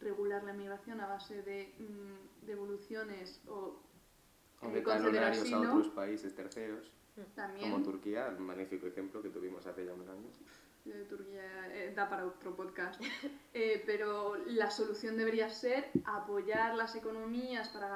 regular 0.00 0.44
la 0.44 0.52
migración 0.54 1.00
a 1.00 1.06
base 1.06 1.42
de 1.42 1.74
mm, 1.78 2.46
devoluciones 2.46 3.42
o 3.48 3.82
eh, 4.62 4.82
conceder 4.82 5.24
asilo. 5.24 5.56
a 5.58 5.72
otros 5.72 5.88
países 5.88 6.34
terceros. 6.34 6.90
Como 7.60 7.82
Turquía, 7.82 8.28
el 8.28 8.38
magnífico 8.38 8.86
ejemplo 8.86 9.22
que 9.22 9.30
tuvimos 9.30 9.66
hace 9.66 9.84
ya 9.84 9.92
unos 9.92 10.08
años. 10.08 10.38
De 10.84 11.04
Turquía 11.04 11.42
eh, 11.72 11.92
da 11.94 12.08
para 12.08 12.26
otro 12.26 12.54
podcast. 12.54 13.00
Eh, 13.54 13.82
pero 13.86 14.36
la 14.46 14.70
solución 14.70 15.16
debería 15.16 15.50
ser 15.50 15.90
apoyar 16.04 16.76
las 16.76 16.94
economías 16.94 17.68
para 17.70 17.88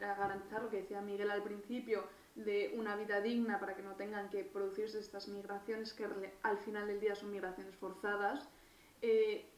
garantizar 0.00 0.62
lo 0.62 0.70
que 0.70 0.78
decía 0.78 1.00
Miguel 1.02 1.30
al 1.30 1.44
principio, 1.44 2.02
de 2.34 2.74
una 2.76 2.96
vida 2.96 3.20
digna 3.20 3.60
para 3.60 3.76
que 3.76 3.82
no 3.82 3.94
tengan 3.94 4.28
que 4.28 4.42
producirse 4.42 4.98
estas 4.98 5.28
migraciones 5.28 5.92
que 5.92 6.08
al 6.42 6.58
final 6.58 6.88
del 6.88 6.98
día 6.98 7.14
son 7.14 7.30
migraciones 7.30 7.76
forzadas. 7.76 8.48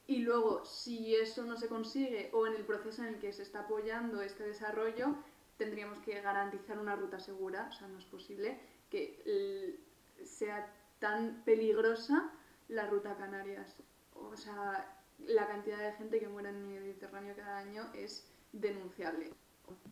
y 0.07 0.19
luego, 0.19 0.63
si 0.67 1.15
eso 1.15 1.45
no 1.45 1.57
se 1.57 1.69
consigue 1.69 2.29
o 2.35 2.47
en 2.47 2.55
el 2.55 2.67
proceso 2.67 3.03
en 3.03 3.15
el 3.15 3.19
que 3.19 3.33
se 3.33 3.45
está 3.45 3.61
apoyando 3.61 4.21
este 4.21 4.43
desarrollo, 4.43 5.15
tendríamos 5.57 6.01
que 6.01 6.21
garantizar 6.21 6.79
una 6.79 6.97
ruta 6.97 7.19
segura, 7.19 7.69
o 7.71 7.73
sea, 7.73 7.89
no 7.89 7.99
es 7.99 8.05
posible 8.05 8.59
que 8.91 9.79
sea 10.25 10.73
tan 10.99 11.43
peligrosa 11.45 12.31
la 12.69 12.87
ruta 12.87 13.17
Canarias. 13.17 13.77
O 14.15 14.37
sea, 14.37 14.97
la 15.19 15.47
cantidad 15.47 15.79
de 15.79 15.93
gente 15.93 16.19
que 16.19 16.29
muere 16.29 16.51
en 16.51 16.57
el 16.57 16.81
Mediterráneo 16.81 17.35
cada 17.37 17.59
año 17.59 17.85
es 17.95 18.29
denunciable. 18.53 19.31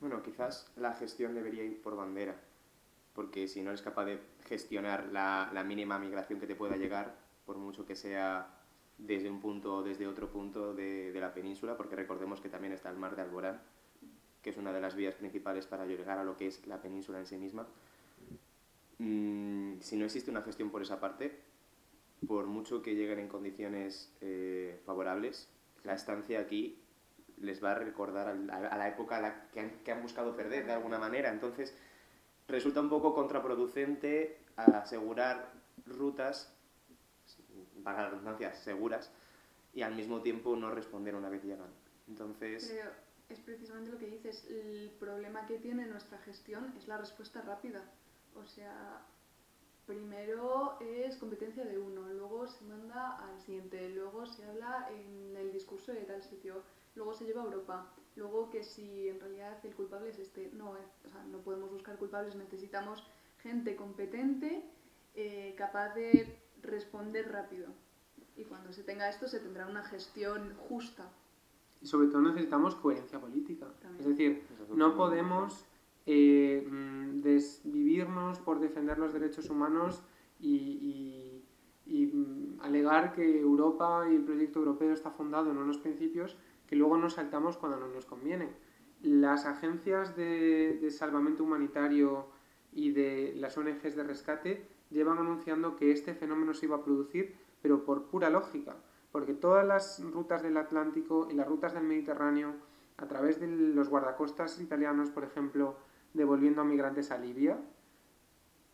Bueno, 0.00 0.22
quizás 0.22 0.70
la 0.76 0.94
gestión 0.94 1.34
debería 1.34 1.64
ir 1.64 1.82
por 1.82 1.96
bandera, 1.96 2.36
porque 3.12 3.48
si 3.48 3.62
no 3.62 3.70
eres 3.70 3.82
capaz 3.82 4.04
de 4.04 4.20
gestionar 4.46 5.06
la, 5.12 5.50
la 5.52 5.64
mínima 5.64 5.98
migración 5.98 6.38
que 6.38 6.46
te 6.46 6.54
pueda 6.54 6.76
llegar, 6.76 7.16
por 7.44 7.56
mucho 7.56 7.84
que 7.84 7.96
sea 7.96 8.60
desde 8.98 9.28
un 9.28 9.40
punto 9.40 9.76
o 9.76 9.82
desde 9.82 10.06
otro 10.06 10.30
punto 10.30 10.74
de, 10.74 11.10
de, 11.12 11.20
la 11.20 11.34
península, 11.34 11.76
porque 11.76 11.96
recordemos 11.96 12.40
que 12.40 12.48
también 12.48 12.72
está 12.72 12.90
el 12.90 12.96
mar 12.96 13.16
de 13.16 13.22
Alborán, 13.22 13.60
que 14.42 14.50
es 14.50 14.56
una 14.56 14.72
de 14.72 14.80
las 14.80 14.94
vías 14.94 15.14
principales 15.14 15.66
para 15.66 15.86
llegar 15.86 16.18
a 16.18 16.24
lo 16.24 16.36
que 16.36 16.46
es 16.46 16.64
la 16.66 16.80
península 16.80 17.18
en 17.18 17.26
sí 17.26 17.36
misma. 17.36 17.66
Mm, 19.04 19.80
si 19.80 19.96
no 19.96 20.06
existe 20.06 20.30
una 20.30 20.40
gestión 20.42 20.70
por 20.70 20.80
esa 20.80 20.98
parte, 20.98 21.38
por 22.26 22.46
mucho 22.46 22.80
que 22.80 22.94
lleguen 22.94 23.18
en 23.18 23.28
condiciones 23.28 24.10
eh, 24.22 24.80
favorables, 24.86 25.50
la 25.82 25.94
estancia 25.94 26.40
aquí 26.40 26.80
les 27.36 27.62
va 27.62 27.72
a 27.72 27.74
recordar 27.74 28.28
a 28.28 28.34
la, 28.34 28.88
época 28.88 29.48
que, 29.52 29.60
han, 29.60 29.70
que, 29.84 29.92
han, 29.92 30.00
buscado 30.00 30.34
perder 30.34 30.64
de 30.64 30.72
alguna 30.72 30.98
manera. 30.98 31.30
Entonces, 31.30 31.74
resulta 32.48 32.80
un 32.80 32.88
poco 32.88 33.12
contraproducente 33.14 34.38
asegurar 34.56 35.52
rutas, 35.84 36.50
para 37.82 38.04
la 38.04 38.10
redundancia, 38.10 38.54
seguras, 38.54 39.10
y 39.74 39.82
al 39.82 39.94
mismo 39.94 40.22
tiempo 40.22 40.56
no 40.56 40.70
responder 40.70 41.14
una 41.14 41.28
vez 41.28 41.42
llegan. 41.44 41.68
Entonces 42.08 42.72
es 43.28 43.38
precisamente 43.40 43.90
lo 43.90 43.98
que 43.98 44.06
dices, 44.06 44.44
el 44.48 44.90
problema 44.98 45.46
que 45.46 45.58
tiene 45.58 45.86
nuestra 45.86 46.18
gestión 46.18 46.72
es 46.76 46.86
la 46.86 46.98
respuesta 46.98 47.42
rápida. 47.42 47.82
O 48.36 48.46
sea, 48.46 49.04
primero 49.86 50.78
es 50.80 51.16
competencia 51.16 51.64
de 51.64 51.78
uno, 51.78 52.02
luego 52.12 52.46
se 52.46 52.64
manda 52.64 53.18
al 53.18 53.38
siguiente, 53.40 53.88
luego 53.90 54.26
se 54.26 54.44
habla 54.44 54.88
en 54.90 55.36
el 55.36 55.52
discurso 55.52 55.92
de 55.92 56.02
tal 56.02 56.22
sitio, 56.22 56.62
luego 56.94 57.14
se 57.14 57.24
lleva 57.24 57.42
a 57.42 57.44
Europa, 57.44 57.92
luego 58.16 58.50
que 58.50 58.64
si 58.64 59.08
en 59.08 59.20
realidad 59.20 59.58
el 59.64 59.74
culpable 59.74 60.10
es 60.10 60.18
este, 60.18 60.50
no, 60.54 60.70
o 60.70 61.10
sea, 61.10 61.24
no 61.30 61.38
podemos 61.38 61.70
buscar 61.70 61.96
culpables, 61.96 62.34
necesitamos 62.34 63.06
gente 63.38 63.76
competente, 63.76 64.64
eh, 65.14 65.54
capaz 65.56 65.94
de 65.94 66.38
responder 66.62 67.30
rápido. 67.30 67.68
Y 68.36 68.44
cuando 68.44 68.72
se 68.72 68.82
tenga 68.82 69.08
esto 69.08 69.28
se 69.28 69.38
tendrá 69.38 69.66
una 69.66 69.84
gestión 69.84 70.56
justa 70.68 71.08
y 71.84 71.86
sobre 71.86 72.08
todo 72.08 72.22
necesitamos 72.22 72.74
coherencia 72.76 73.20
política. 73.20 73.66
Es 73.98 74.06
decir, 74.06 74.42
no 74.74 74.96
podemos 74.96 75.66
eh, 76.06 76.66
mm, 76.70 77.20
desvivirnos 77.20 78.38
por 78.40 78.60
defender 78.60 78.98
los 78.98 79.12
derechos 79.12 79.50
humanos 79.50 80.02
y, 80.40 81.42
mm, 81.86 82.60
alegar 82.60 83.12
que 83.12 83.40
Europa 83.40 84.06
y 84.10 84.14
el 84.16 84.24
proyecto 84.24 84.58
europeo 84.60 84.92
está 84.92 85.10
fundado 85.10 85.50
en 85.50 85.58
unos 85.58 85.78
principios 85.78 86.36
que 86.66 86.76
luego 86.76 86.96
nos 86.96 87.14
saltamos 87.14 87.56
cuando 87.56 87.78
no 87.78 87.88
nos 87.88 88.06
conviene. 88.06 88.48
Las 89.02 89.46
agencias 89.46 90.16
de, 90.16 90.78
de 90.80 90.90
salvamento 90.90 91.44
humanitario 91.44 92.26
y 92.72 92.92
de 92.92 93.34
las 93.36 93.56
ONGs 93.58 93.96
de 93.96 94.02
rescate 94.02 94.66
llevan 94.90 95.18
anunciando 95.18 95.76
que 95.76 95.92
este 95.92 96.14
fenómeno 96.14 96.54
se 96.54 96.66
iba 96.66 96.76
a 96.76 96.84
producir, 96.84 97.34
pero 97.60 97.84
por 97.84 98.06
pura 98.06 98.30
lógica 98.30 98.76
porque 99.14 99.32
todas 99.32 99.64
las 99.64 100.02
rutas 100.12 100.42
del 100.42 100.56
Atlántico 100.56 101.28
y 101.30 101.34
las 101.34 101.46
rutas 101.46 101.72
del 101.72 101.84
Mediterráneo, 101.84 102.56
a 102.96 103.06
través 103.06 103.38
de 103.38 103.46
los 103.46 103.88
guardacostas 103.88 104.60
italianos, 104.60 105.08
por 105.10 105.22
ejemplo, 105.22 105.76
devolviendo 106.14 106.62
a 106.62 106.64
migrantes 106.64 107.10
a 107.10 107.18
Libia, 107.18 107.58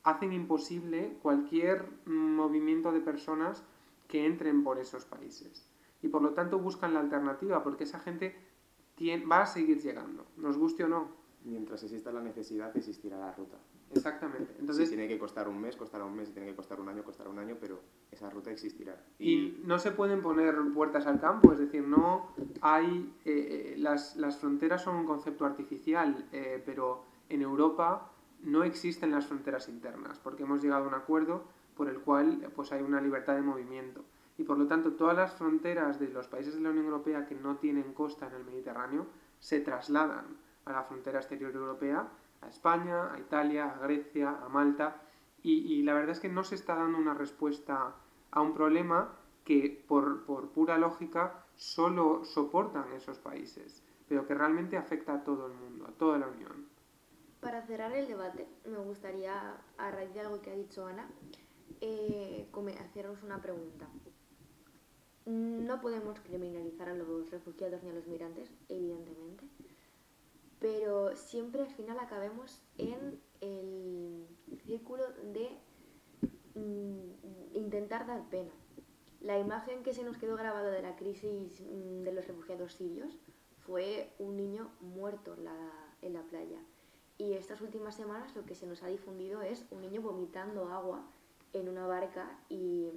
hacen 0.04 0.32
imposible 0.32 1.18
cualquier 1.22 1.86
movimiento 2.06 2.92
de 2.92 3.00
personas 3.00 3.64
que 4.08 4.26
entren 4.26 4.62
por 4.62 4.78
esos 4.78 5.04
países. 5.04 5.66
Y 6.02 6.08
por 6.08 6.22
lo 6.22 6.30
tanto 6.30 6.58
buscan 6.58 6.94
la 6.94 7.00
alternativa, 7.00 7.62
porque 7.62 7.84
esa 7.84 7.98
gente 7.98 8.36
va 9.30 9.42
a 9.42 9.46
seguir 9.46 9.80
llegando, 9.80 10.26
nos 10.36 10.56
guste 10.56 10.84
o 10.84 10.88
no. 10.88 11.20
Mientras 11.42 11.82
exista 11.82 12.12
la 12.12 12.20
necesidad, 12.20 12.76
existirá 12.76 13.18
la 13.18 13.32
ruta. 13.32 13.56
Exactamente. 13.92 14.54
Entonces, 14.58 14.88
si 14.88 14.94
tiene 14.94 15.08
que 15.08 15.18
costar 15.18 15.48
un 15.48 15.60
mes, 15.60 15.74
costará 15.74 16.04
un 16.04 16.14
mes, 16.14 16.28
si 16.28 16.34
tiene 16.34 16.48
que 16.50 16.54
costar 16.54 16.80
un 16.80 16.88
año, 16.88 17.02
costará 17.02 17.30
un 17.30 17.38
año, 17.38 17.56
pero 17.60 17.80
esa 18.10 18.28
ruta 18.30 18.50
existirá. 18.50 19.02
Y, 19.18 19.60
no 19.64 19.78
se 19.78 19.90
pueden 19.90 20.22
poner 20.22 20.54
puertas 20.74 21.06
al 21.06 21.18
campo, 21.18 21.52
es 21.52 21.58
decir, 21.58 21.82
no 21.82 22.30
hay... 22.60 23.12
Eh, 23.24 23.74
eh, 23.74 23.74
las, 23.78 24.16
las, 24.16 24.36
fronteras 24.36 24.82
son 24.82 24.96
un 24.96 25.06
concepto 25.06 25.44
artificial, 25.44 26.28
eh, 26.30 26.62
pero 26.64 27.04
en 27.30 27.42
Europa 27.42 28.10
no 28.42 28.64
existen 28.64 29.10
las 29.10 29.26
fronteras 29.26 29.68
internas, 29.68 30.18
porque 30.18 30.42
hemos 30.42 30.62
llegado 30.62 30.84
a 30.84 30.88
un 30.88 30.94
acuerdo 30.94 31.44
por 31.76 31.88
el 31.88 32.00
cual 32.00 32.50
pues, 32.54 32.72
hay 32.72 32.82
una 32.82 33.00
libertad 33.00 33.34
de 33.34 33.42
movimiento. 33.42 34.04
Y 34.36 34.44
por 34.44 34.58
lo 34.58 34.66
tanto, 34.66 34.92
todas 34.92 35.16
las 35.16 35.34
fronteras 35.34 35.98
de 35.98 36.08
los 36.08 36.28
países 36.28 36.54
de 36.54 36.60
la 36.60 36.70
Unión 36.70 36.86
Europea 36.86 37.26
que 37.26 37.34
no 37.34 37.56
tienen 37.56 37.92
costa 37.92 38.26
en 38.26 38.34
el 38.34 38.44
Mediterráneo 38.44 39.06
se 39.38 39.60
trasladan 39.60 40.26
a 40.64 40.72
la 40.72 40.82
frontera 40.82 41.18
exterior 41.18 41.54
europea 41.54 42.08
a 42.42 42.48
España, 42.48 43.12
a 43.12 43.18
Italia, 43.18 43.66
a 43.70 43.78
Grecia, 43.78 44.38
a 44.42 44.48
Malta, 44.48 45.02
y, 45.42 45.82
la 45.82 45.94
verdad 45.94 46.10
es 46.10 46.20
que 46.20 46.28
no 46.28 46.44
se 46.44 46.54
está 46.54 46.74
dando 46.74 46.98
una 46.98 47.14
respuesta 47.14 47.94
a 48.30 48.40
un 48.42 48.52
problema 48.52 49.16
que 49.44 49.84
por, 49.88 50.26
pura 50.26 50.76
lógica 50.76 51.46
solo 51.54 52.26
soportan 52.26 52.92
esos 52.92 53.18
países, 53.18 53.82
pero 54.06 54.26
que 54.26 54.34
realmente 54.34 54.76
afecta 54.76 55.14
a 55.14 55.24
todo 55.24 55.46
el 55.46 55.54
mundo, 55.54 55.86
a 55.86 55.92
toda 55.92 56.18
la 56.18 56.28
Unión. 56.28 56.66
Para 57.40 57.62
cerrar 57.62 57.92
el 57.92 58.06
debate, 58.06 58.46
me 58.66 58.76
gustaría, 58.78 59.56
a 59.78 59.90
raíz 59.90 60.12
de 60.12 60.20
algo 60.20 60.42
que 60.42 60.50
ha 60.50 60.56
dicho 60.56 60.86
Ana, 60.86 61.10
eh, 61.80 62.46
haceros 62.80 63.22
una 63.22 63.40
pregunta. 63.40 63.88
No 65.24 65.80
podemos 65.80 66.20
criminalizar 66.20 66.88
a 66.88 66.94
los 66.94 67.30
refugiados 67.30 67.82
ni 67.82 67.90
a 67.90 67.94
los 67.94 68.06
migrantes, 68.06 68.50
evidentemente, 68.68 69.44
pero 70.58 71.16
siempre 71.16 71.62
al 71.62 71.70
final 71.70 71.98
acabemos 71.98 72.60
en 72.76 73.18
el 73.40 74.26
círculo 74.66 75.04
de 75.32 75.56
mm, 76.54 77.56
intentar 77.56 78.06
dar 78.06 78.28
pena. 78.28 78.52
La 79.20 79.38
imagen 79.38 79.82
que 79.82 79.94
se 79.94 80.04
nos 80.04 80.18
quedó 80.18 80.36
grabada 80.36 80.70
de 80.70 80.82
la 80.82 80.96
crisis 80.96 81.60
mm, 81.62 82.02
de 82.02 82.12
los 82.12 82.26
refugiados 82.26 82.74
sirios 82.74 83.18
fue 83.60 84.12
un 84.18 84.36
niño 84.36 84.70
muerto 84.80 85.34
en 85.34 85.44
la, 85.44 85.96
en 86.02 86.12
la 86.12 86.22
playa. 86.22 86.58
Y 87.20 87.34
estas 87.34 87.60
últimas 87.60 87.94
semanas 87.94 88.34
lo 88.34 88.46
que 88.46 88.54
se 88.54 88.66
nos 88.66 88.82
ha 88.82 88.86
difundido 88.86 89.42
es 89.42 89.66
un 89.70 89.82
niño 89.82 90.00
vomitando 90.00 90.70
agua 90.70 91.04
en 91.52 91.68
una 91.68 91.86
barca 91.86 92.30
y 92.48 92.88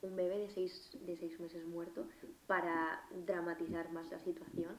un 0.00 0.16
bebé 0.16 0.38
de 0.38 0.48
seis, 0.48 0.90
de 1.04 1.14
seis 1.18 1.38
meses 1.38 1.66
muerto 1.66 2.06
para 2.46 3.04
dramatizar 3.26 3.92
más 3.92 4.10
la 4.10 4.18
situación 4.18 4.74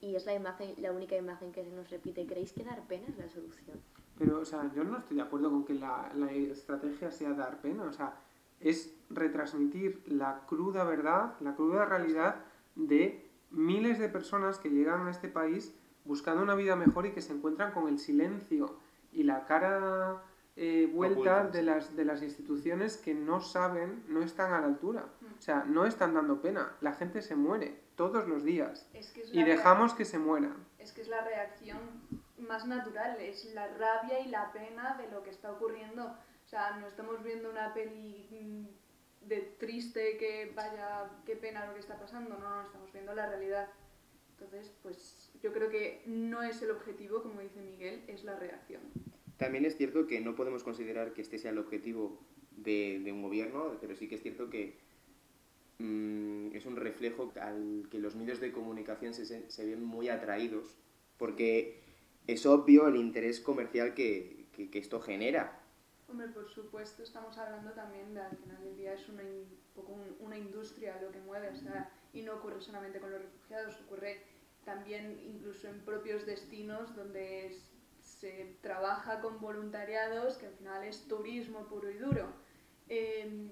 y 0.00 0.16
es 0.16 0.26
la 0.26 0.34
imagen, 0.34 0.74
la 0.78 0.90
única 0.90 1.16
imagen 1.16 1.52
que 1.52 1.64
se 1.64 1.70
nos 1.70 1.90
repite. 1.90 2.26
¿Creéis 2.26 2.52
que 2.52 2.64
dar 2.64 2.82
pena 2.88 3.06
es 3.06 3.16
la 3.18 3.28
solución? 3.28 3.78
Pero, 4.18 4.40
o 4.40 4.44
sea, 4.44 4.68
yo 4.74 4.82
no 4.82 4.98
estoy 4.98 5.18
de 5.18 5.22
acuerdo 5.22 5.48
con 5.50 5.64
que 5.64 5.74
la, 5.74 6.10
estrategia 6.50 7.12
sea 7.12 7.34
dar 7.34 7.60
pena, 7.60 7.84
o 7.84 7.92
sea, 7.92 8.20
es 8.58 8.96
retransmitir 9.10 10.02
la 10.06 10.44
cruda 10.44 10.82
verdad, 10.82 11.36
la 11.38 11.54
cruda 11.54 11.84
realidad 11.84 12.44
de 12.74 13.30
miles 13.52 14.00
de 14.00 14.08
personas 14.08 14.58
que 14.58 14.70
llegan 14.70 15.06
a 15.06 15.12
este 15.12 15.28
país 15.28 15.72
buscando 16.08 16.42
una 16.42 16.54
vida 16.54 16.74
mejor 16.74 17.06
y 17.06 17.12
que 17.12 17.20
se 17.20 17.34
encuentran 17.34 17.72
con 17.72 17.86
el 17.86 17.98
silencio 17.98 18.78
y 19.12 19.24
la 19.24 19.44
cara 19.44 20.22
eh, 20.56 20.90
vuelta 20.92 21.44
de, 21.44 21.62
las, 21.62 21.94
de 21.94 22.04
las 22.06 22.22
instituciones 22.22 22.96
que 22.96 23.14
no 23.14 23.40
saben, 23.42 24.02
no 24.08 24.22
están 24.22 24.54
a 24.54 24.60
la 24.60 24.66
altura. 24.66 25.04
O 25.38 25.40
sea, 25.40 25.64
no 25.64 25.84
están 25.84 26.14
dando 26.14 26.40
pena. 26.40 26.76
La 26.80 26.94
gente 26.94 27.20
se 27.20 27.36
muere 27.36 27.78
todos 27.94 28.26
los 28.26 28.42
días. 28.42 28.88
Es 28.94 29.12
que 29.12 29.20
es 29.20 29.34
Y 29.34 29.44
dejamos 29.44 29.92
que 29.92 30.06
se 30.06 30.18
mueran. 30.18 30.66
es 30.78 30.92
que 30.92 31.02
es 31.02 31.08
la 31.08 31.22
reacción 31.22 31.78
más 32.38 32.66
natural, 32.66 33.20
es 33.20 33.44
la 33.54 33.68
rabia 33.68 34.20
y 34.20 34.28
la 34.28 34.50
pena 34.52 34.96
de 34.96 35.10
lo 35.10 35.22
que 35.22 35.30
está 35.30 35.52
ocurriendo. 35.52 36.06
O 36.06 36.48
sea, 36.48 36.76
no 36.78 36.86
estamos 36.86 37.22
viendo 37.22 37.50
una 37.50 37.74
peli 37.74 38.26
mm, 38.30 39.28
de 39.28 39.40
triste 39.60 40.16
que 40.16 40.52
vaya, 40.56 41.10
qué 41.26 41.36
pena 41.36 41.66
lo 41.66 41.74
que 41.74 41.80
está 41.80 41.98
pasando, 41.98 42.38
no, 42.38 42.48
no, 42.48 42.62
estamos 42.62 42.90
viendo 42.92 43.14
la 43.14 43.26
realidad. 43.26 43.68
Entonces, 44.30 44.72
pues 44.82 44.96
yo 45.42 45.52
creo 45.52 45.68
que 45.70 46.02
no 46.06 46.42
es 46.42 46.60
el 46.62 46.70
objetivo, 46.70 47.22
como 47.22 47.40
dice 47.40 47.60
Miguel, 47.62 48.02
es 48.08 48.24
la 48.24 48.36
reacción. 48.36 48.82
También 49.36 49.64
es 49.64 49.76
cierto 49.76 50.06
que 50.06 50.20
no 50.20 50.34
podemos 50.34 50.64
considerar 50.64 51.12
que 51.12 51.22
este 51.22 51.38
sea 51.38 51.50
el 51.52 51.58
objetivo 51.58 52.18
de, 52.56 53.00
de 53.04 53.12
un 53.12 53.22
gobierno, 53.22 53.76
pero 53.80 53.94
sí 53.94 54.08
que 54.08 54.16
es 54.16 54.22
cierto 54.22 54.50
que 54.50 54.76
mm, 55.78 56.54
es 56.56 56.66
un 56.66 56.76
reflejo 56.76 57.32
al 57.40 57.86
que 57.90 57.98
los 57.98 58.16
medios 58.16 58.40
de 58.40 58.52
comunicación 58.52 59.14
se, 59.14 59.26
se- 59.50 59.64
ven 59.66 59.82
muy 59.84 60.08
atraídos, 60.08 60.76
porque 61.18 61.80
es 62.26 62.44
obvio 62.46 62.88
el 62.88 62.96
interés 62.96 63.40
comercial 63.40 63.94
que, 63.94 64.46
que- 64.52 64.70
que 64.70 64.78
esto 64.78 65.00
genera. 65.00 65.60
Hombre, 66.08 66.28
por 66.28 66.48
supuesto, 66.48 67.02
estamos 67.02 67.36
hablando 67.38 67.70
también 67.72 68.14
de 68.14 68.20
al 68.22 68.36
final 68.36 68.64
del 68.64 68.76
día 68.76 68.94
es 68.94 69.08
una, 69.08 69.22
in- 69.22 69.46
poco 69.74 69.92
un- 69.92 70.16
una 70.20 70.36
industria 70.38 71.00
lo 71.00 71.10
que 71.12 71.20
mueve, 71.20 71.50
o 71.50 71.56
sea, 71.56 71.90
y 72.12 72.22
no 72.22 72.34
ocurre 72.34 72.60
solamente 72.60 72.98
con 72.98 73.10
los 73.10 73.20
refugiados, 73.22 73.78
ocurre 73.86 74.20
también 74.68 75.18
incluso 75.24 75.66
en 75.66 75.80
propios 75.80 76.26
destinos 76.26 76.94
donde 76.94 77.58
se 78.02 78.58
trabaja 78.60 79.22
con 79.22 79.40
voluntariados, 79.40 80.36
que 80.36 80.46
al 80.46 80.52
final 80.52 80.84
es 80.84 81.08
turismo 81.08 81.66
puro 81.68 81.90
y 81.90 81.96
duro. 81.96 82.26
Eh, 82.90 83.50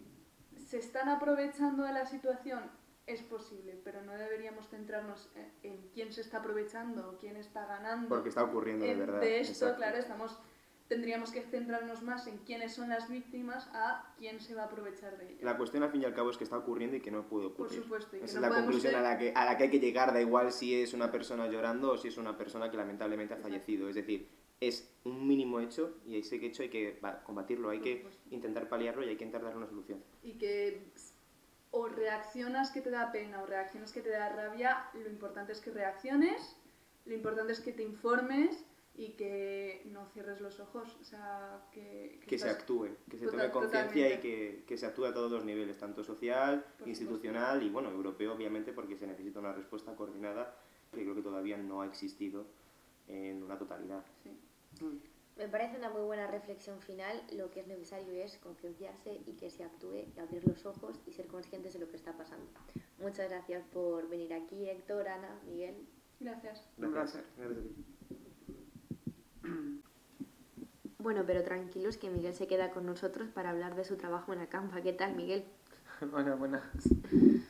¿Se 0.59 0.77
están 0.77 1.09
aprovechando 1.09 1.85
de 1.85 1.95
la 1.95 2.05
situación? 2.05 2.71
Es 3.07 3.23
posible, 3.23 3.81
pero 3.83 4.03
no 4.03 4.13
deberíamos 4.13 4.69
centrarnos 4.69 5.31
en, 5.63 5.89
quién 5.95 6.13
se 6.13 6.21
está 6.21 6.39
aprovechando 6.39 7.09
o 7.09 7.17
quién 7.17 7.37
está 7.37 7.65
ganando. 7.65 8.09
Porque 8.11 8.29
está 8.29 8.45
ocurriendo 8.45 8.85
de 8.85 8.95
verdad. 8.95 9.21
De 9.21 9.41
esto, 9.41 9.53
exacto. 9.53 9.77
claro, 9.79 9.97
estamos 9.97 10.39
tendríamos 10.89 11.33
que 11.33 11.43
centrarnos 11.43 12.03
más 12.03 12.27
en 12.29 12.39
quiénes 12.39 12.75
son 12.75 12.89
las 12.91 13.09
víctimas 13.09 13.69
a 13.73 14.15
quién 14.19 14.41
se 14.41 14.55
va 14.55 14.63
a 14.63 14.67
aprovechar 14.67 15.19
de 15.19 15.31
ello. 15.33 15.39
La 15.43 15.57
cuestión 15.57 15.83
al 15.83 15.91
fin 15.91 16.03
y 16.03 16.05
al 16.05 16.15
cabo 16.15 16.31
es 16.31 16.37
que 16.37 16.45
está 16.45 16.57
ocurriendo 16.59 16.97
y 16.97 17.01
que 17.01 17.11
no 17.11 17.27
puede 17.27 17.49
Por 17.51 17.67
ocurrir. 17.67 17.83
supuesto, 17.83 18.17
y 18.17 18.21
que 18.21 18.25
Esa 18.27 18.41
no 18.41 18.47
es 18.47 18.53
la 18.53 18.57
conclusión 18.59 18.93
ser- 18.93 19.01
a 19.01 19.03
la, 19.03 19.19
que, 19.19 19.33
a 19.35 19.45
la 19.45 19.57
que 19.57 19.65
hay 19.65 19.71
que 19.71 19.81
llegar, 19.81 20.13
da 20.13 20.21
igual 20.21 20.53
si 20.53 20.81
es 20.81 20.95
una 20.95 21.11
persona 21.11 21.49
llorando 21.49 21.93
o 21.93 21.97
si 21.97 22.09
es 22.09 22.17
una 22.19 22.37
persona 22.39 22.71
que 22.71 22.77
lamentablemente 22.77 23.35
ha 23.35 23.39
fallecido. 23.39 23.89
Es 23.89 23.97
decir, 23.97 24.29
es 24.61 24.89
un 25.05 25.27
mínimo 25.27 25.61
hecho 25.61 25.99
y 26.07 26.19
ese 26.19 26.37
hecho 26.37 26.63
hay 26.63 26.69
que 26.71 27.01
combatirlo, 27.25 27.69
hay 27.71 27.79
Por 27.79 27.85
que 27.85 28.07
intentar 28.31 28.69
paliarlo 28.69 29.05
y 29.05 29.09
hay 29.09 29.17
que 29.17 29.25
intentar 29.25 29.43
dar 29.49 29.57
una 29.57 29.67
solución. 29.67 30.03
y 30.23 30.39
que 30.39 30.93
o 31.73 31.89
reaccionas 31.89 32.71
que 32.71 32.81
te 32.81 32.91
da 32.91 33.13
pena 33.13 33.43
o 33.43 33.47
reaccionas 33.47 33.93
que 33.93 34.01
te 34.01 34.09
da 34.11 34.29
rabia, 34.31 34.89
lo 34.95 35.11
importante 35.11 35.53
es 35.53 35.61
que 35.61 35.71
reacciones, 35.73 36.57
lo 37.05 37.13
importante 37.15 37.53
es 37.53 37.61
que 37.61 37.73
te 37.73 37.83
informes 37.83 38.65
y 38.99 39.11
que 39.13 39.83
no 39.93 40.07
cierres 40.07 40.41
los 40.41 40.59
ojos, 40.59 40.97
o 41.01 41.05
sea, 41.05 41.67
que, 41.73 42.19
Que 42.27 42.39
se 42.39 42.47
estás- 42.49 42.61
actúe, 42.63 42.89
que 43.11 43.19
se 43.19 43.27
tome 43.27 43.51
conciencia 43.51 44.15
y 44.15 44.21
que, 44.21 44.65
que 44.67 44.77
se 44.79 44.87
actúe 44.87 45.05
a 45.05 45.13
todos 45.15 45.31
los 45.31 45.45
niveles, 45.45 45.77
tanto 45.79 46.03
social, 46.03 46.65
Por 46.79 46.89
institucional 46.89 47.63
y 47.63 47.69
bueno, 47.71 47.91
europeo 47.91 48.33
obviamente 48.35 48.73
porque 48.73 48.97
se 48.97 49.07
necesita 49.07 49.39
una 49.41 49.53
respuesta 49.53 49.95
coordinada 49.95 50.57
que 50.93 51.03
creo 51.03 51.15
que 51.15 51.23
todavía 51.23 51.59
no 51.59 51.83
ha 51.83 51.87
existido 51.87 52.47
en 53.09 53.43
una 53.43 53.59
totalidad. 53.59 54.05
sí. 54.25 54.31
Me 55.37 55.49
parece 55.49 55.77
una 55.77 55.91
muy 55.91 56.01
buena 56.01 56.27
reflexión 56.27 56.81
final. 56.81 57.23
Lo 57.33 57.51
que 57.51 57.61
es 57.61 57.67
necesario 57.67 58.11
es 58.15 58.39
concienciarse 58.39 59.21
y 59.27 59.35
que 59.35 59.51
se 59.51 59.65
actúe, 59.65 60.07
y 60.17 60.19
abrir 60.19 60.49
los 60.49 60.65
ojos 60.65 60.99
y 61.07 61.13
ser 61.13 61.27
conscientes 61.27 61.75
de 61.75 61.79
lo 61.81 61.91
que 61.91 61.97
está 61.97 62.17
pasando. 62.17 62.47
Muchas 62.99 63.29
gracias 63.29 63.63
por 63.71 64.09
venir 64.09 64.33
aquí, 64.33 64.67
Héctor, 64.71 65.07
Ana, 65.09 65.39
Miguel. 65.45 65.87
Gracias. 66.21 66.67
Un 66.79 66.91
placer. 66.91 67.23
Gracias 67.37 67.59
a 67.59 67.63
ti. 67.63 68.26
Bueno, 70.99 71.23
pero 71.27 71.43
tranquilos 71.45 71.97
que 71.99 72.11
Miguel 72.11 72.35
se 72.35 72.47
queda 72.49 72.71
con 72.71 72.85
nosotros 72.87 73.29
para 73.29 73.51
hablar 73.51 73.77
de 73.77 73.85
su 73.85 73.97
trabajo 73.97 74.33
en 74.33 74.41
Acampa. 74.41 74.81
¿Qué 74.81 74.93
tal, 74.93 75.15
Miguel? 75.15 75.45
Bueno, 76.11 76.37
buenas. 76.37 76.63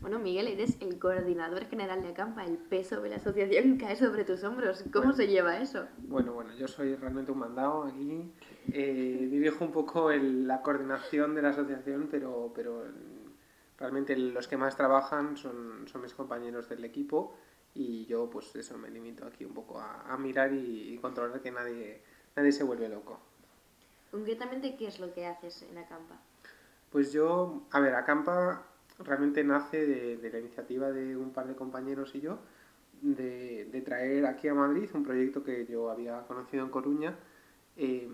Bueno, 0.00 0.18
Miguel, 0.18 0.46
eres 0.48 0.76
el 0.80 0.98
coordinador 0.98 1.64
general 1.66 2.02
de 2.02 2.08
Acampa. 2.08 2.44
El 2.44 2.56
peso 2.58 3.00
de 3.00 3.08
la 3.08 3.16
asociación 3.16 3.76
cae 3.80 3.96
sobre 3.96 4.24
tus 4.24 4.44
hombros. 4.44 4.84
¿Cómo 4.92 5.12
se 5.12 5.26
lleva 5.26 5.58
eso? 5.58 5.86
Bueno, 6.06 6.32
bueno, 6.34 6.54
yo 6.54 6.68
soy 6.68 6.94
realmente 6.96 7.32
un 7.32 7.38
mandado 7.38 7.84
aquí. 7.84 8.30
Eh, 8.72 9.28
dirijo 9.30 9.64
un 9.64 9.72
poco 9.72 10.10
el- 10.10 10.46
la 10.46 10.60
coordinación 10.62 11.34
de 11.34 11.42
la 11.42 11.48
asociación, 11.50 12.08
pero, 12.10 12.52
pero 12.54 12.84
realmente 13.78 14.16
los 14.16 14.46
que 14.48 14.56
más 14.56 14.76
trabajan 14.76 15.36
son, 15.36 15.86
son 15.88 16.00
mis 16.02 16.14
compañeros 16.14 16.68
del 16.68 16.84
equipo 16.84 17.34
y 17.78 18.06
yo 18.06 18.28
pues 18.28 18.54
eso 18.56 18.76
me 18.76 18.90
limito 18.90 19.24
aquí 19.24 19.44
un 19.44 19.54
poco 19.54 19.78
a, 19.78 20.12
a 20.12 20.18
mirar 20.18 20.52
y, 20.52 20.92
y 20.92 20.98
controlar 20.98 21.40
que 21.40 21.52
nadie, 21.52 22.02
nadie 22.34 22.50
se 22.50 22.64
vuelve 22.64 22.88
loco. 22.88 23.20
Concretamente, 24.10 24.76
¿qué 24.76 24.88
es 24.88 24.98
lo 24.98 25.14
que 25.14 25.26
haces 25.26 25.62
en 25.62 25.78
Acampa? 25.78 26.16
Pues 26.90 27.12
yo, 27.12 27.62
a 27.70 27.78
ver, 27.78 27.94
Acampa 27.94 28.66
realmente 28.98 29.44
nace 29.44 29.86
de, 29.86 30.16
de 30.16 30.30
la 30.30 30.40
iniciativa 30.40 30.90
de 30.90 31.16
un 31.16 31.30
par 31.30 31.46
de 31.46 31.54
compañeros 31.54 32.16
y 32.16 32.20
yo 32.20 32.40
de, 33.00 33.66
de 33.66 33.80
traer 33.80 34.26
aquí 34.26 34.48
a 34.48 34.54
Madrid 34.54 34.90
un 34.94 35.04
proyecto 35.04 35.44
que 35.44 35.64
yo 35.66 35.88
había 35.88 36.26
conocido 36.26 36.64
en 36.64 36.70
Coruña 36.70 37.16
eh, 37.76 38.10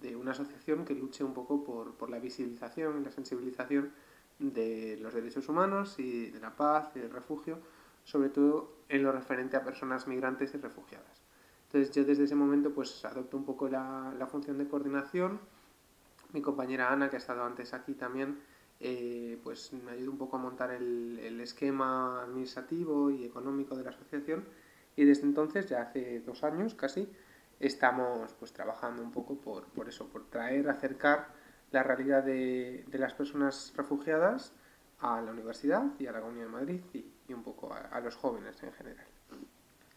de 0.00 0.16
una 0.16 0.30
asociación 0.30 0.86
que 0.86 0.94
luche 0.94 1.24
un 1.24 1.34
poco 1.34 1.62
por, 1.62 1.94
por 1.94 2.08
la 2.08 2.18
visibilización 2.18 3.02
y 3.02 3.04
la 3.04 3.10
sensibilización 3.10 3.92
de 4.38 4.96
los 5.02 5.12
derechos 5.12 5.46
humanos 5.50 5.98
y 5.98 6.30
de 6.30 6.40
la 6.40 6.56
paz 6.56 6.90
y 6.94 7.00
del 7.00 7.10
refugio, 7.10 7.58
sobre 8.04 8.28
todo 8.28 8.72
en 8.88 9.02
lo 9.02 9.12
referente 9.12 9.56
a 9.56 9.64
personas 9.64 10.06
migrantes 10.06 10.54
y 10.54 10.58
refugiadas. 10.58 11.22
Entonces 11.66 11.94
yo 11.94 12.04
desde 12.04 12.24
ese 12.24 12.34
momento 12.34 12.72
pues 12.72 13.04
adopto 13.04 13.36
un 13.36 13.44
poco 13.44 13.68
la, 13.68 14.14
la 14.18 14.26
función 14.26 14.58
de 14.58 14.68
coordinación 14.68 15.40
mi 16.34 16.42
compañera 16.42 16.92
Ana, 16.92 17.08
que 17.08 17.16
ha 17.16 17.18
estado 17.18 17.44
antes 17.44 17.72
aquí 17.72 17.94
también, 17.94 18.40
eh, 18.80 19.38
pues 19.44 19.72
me 19.72 19.92
ayudó 19.92 20.10
un 20.10 20.18
poco 20.18 20.36
a 20.36 20.40
montar 20.40 20.72
el, 20.72 21.18
el 21.22 21.40
esquema 21.40 22.22
administrativo 22.22 23.10
y 23.10 23.24
económico 23.24 23.76
de 23.76 23.84
la 23.84 23.90
asociación 23.90 24.44
y 24.96 25.04
desde 25.04 25.22
entonces, 25.22 25.66
ya 25.66 25.82
hace 25.82 26.20
dos 26.20 26.44
años 26.44 26.74
casi, 26.74 27.08
estamos 27.60 28.32
pues 28.34 28.52
trabajando 28.52 29.02
un 29.02 29.12
poco 29.12 29.36
por, 29.36 29.66
por 29.66 29.88
eso, 29.88 30.08
por 30.08 30.28
traer, 30.28 30.68
acercar 30.68 31.28
la 31.70 31.82
realidad 31.82 32.24
de, 32.24 32.84
de 32.88 32.98
las 32.98 33.14
personas 33.14 33.72
refugiadas 33.76 34.52
a 35.04 35.20
la 35.20 35.32
universidad 35.32 35.84
y 35.98 36.06
a 36.06 36.12
la 36.12 36.20
Comunidad 36.20 36.46
de 36.46 36.52
Madrid 36.52 36.80
y, 36.94 37.04
y 37.28 37.32
un 37.34 37.42
poco 37.42 37.72
a, 37.72 37.78
a 37.78 38.00
los 38.00 38.16
jóvenes 38.16 38.62
en 38.62 38.72
general. 38.72 39.06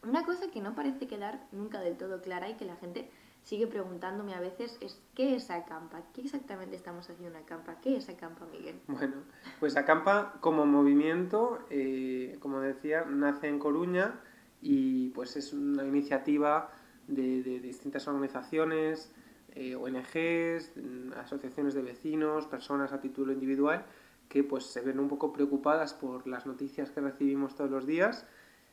Una 0.03 0.25
cosa 0.25 0.51
que 0.51 0.61
no 0.61 0.75
parece 0.75 1.07
quedar 1.07 1.47
nunca 1.51 1.79
del 1.79 1.97
todo 1.97 2.21
clara 2.21 2.49
y 2.49 2.55
que 2.55 2.65
la 2.65 2.75
gente 2.75 3.09
sigue 3.43 3.67
preguntándome 3.67 4.35
a 4.35 4.41
veces 4.41 4.77
es 4.81 5.01
¿qué 5.15 5.35
es 5.35 5.49
Acampa? 5.49 6.01
¿Qué 6.13 6.21
exactamente 6.21 6.75
estamos 6.75 7.09
haciendo 7.09 7.37
en 7.37 7.43
Acampa? 7.43 7.79
¿Qué 7.79 7.95
es 7.95 8.09
Acampa, 8.09 8.45
Miguel? 8.51 8.81
Bueno, 8.87 9.15
pues 9.61 9.77
Acampa 9.77 10.33
como 10.41 10.65
movimiento, 10.65 11.59
eh, 11.69 12.37
como 12.41 12.59
decía, 12.59 13.05
nace 13.05 13.47
en 13.47 13.59
Coruña 13.59 14.19
y 14.61 15.09
pues 15.11 15.37
es 15.37 15.53
una 15.53 15.85
iniciativa 15.85 16.69
de, 17.07 17.41
de 17.43 17.59
distintas 17.59 18.05
organizaciones, 18.09 19.13
eh, 19.55 19.75
ONGs, 19.75 20.73
mm, 20.75 21.13
asociaciones 21.17 21.73
de 21.73 21.81
vecinos, 21.81 22.45
personas 22.47 22.91
a 22.91 22.99
título 22.99 23.31
individual 23.31 23.85
que 24.29 24.43
pues 24.43 24.65
se 24.65 24.81
ven 24.81 24.99
un 24.99 25.07
poco 25.07 25.33
preocupadas 25.33 25.93
por 25.93 26.27
las 26.27 26.45
noticias 26.45 26.91
que 26.91 27.01
recibimos 27.01 27.55
todos 27.55 27.71
los 27.71 27.85
días 27.85 28.25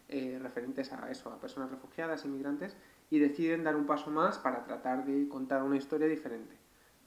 eh, 0.08 0.38
referentes 0.40 0.92
a 0.92 1.10
eso, 1.10 1.30
a 1.30 1.40
personas 1.40 1.70
refugiadas, 1.70 2.26
inmigrantes, 2.26 2.76
y 3.08 3.18
deciden 3.18 3.64
dar 3.64 3.74
un 3.74 3.86
paso 3.86 4.10
más 4.10 4.38
para 4.38 4.62
tratar 4.64 5.06
de 5.06 5.26
contar 5.28 5.62
una 5.62 5.76
historia 5.76 6.06
diferente, 6.06 6.56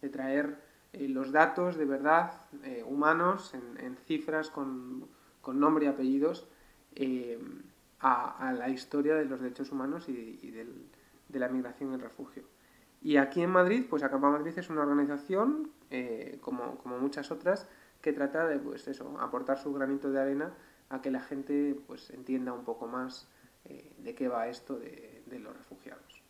de 0.02 0.10
traer 0.10 0.60
eh, 0.94 1.08
los 1.08 1.32
datos 1.32 1.78
de 1.78 1.86
verdad 1.86 2.42
eh, 2.64 2.84
humanos 2.84 3.54
en, 3.54 3.98
cifras 4.08 4.50
con, 4.50 5.08
con 5.42 5.60
nombre 5.60 5.86
y 5.86 5.90
apellidos 5.90 6.48
a, 8.00 8.54
la 8.58 8.70
historia 8.70 9.14
de 9.16 9.26
los 9.26 9.42
derechos 9.42 9.72
humanos 9.72 10.10
y, 10.10 10.52
de 10.52 11.40
la 11.40 11.50
migración 11.50 11.92
y 11.92 11.96
el 11.96 12.02
refugio. 12.02 12.44
Y 13.04 13.18
aquí 13.18 13.44
en 13.44 13.52
Madrid, 13.52 13.86
pues 13.88 14.02
Acampa 14.02 14.32
Madrid 14.32 14.58
es 14.58 14.72
una 14.72 14.82
organización, 14.82 15.70
como, 16.42 16.80
como 16.80 16.98
muchas 16.98 17.30
otras, 17.30 17.68
que 18.08 18.14
trata 18.14 18.48
de 18.48 18.58
pues 18.58 18.88
eso, 18.88 19.18
aportar 19.20 19.58
su 19.60 19.74
granito 19.74 20.10
de 20.10 20.22
arena 20.22 20.54
a 20.88 21.02
que 21.02 21.12
la 21.12 21.20
gente 21.20 21.76
pues 21.88 22.10
entienda 22.12 22.54
un 22.54 22.64
poco 22.64 22.88
más 22.88 23.28
eh, 23.66 23.92
de 23.98 24.16
qué 24.16 24.30
va 24.30 24.48
esto 24.48 24.80
de, 24.80 25.24
de 25.26 25.40
los 25.40 25.54
refugiados. 25.54 26.24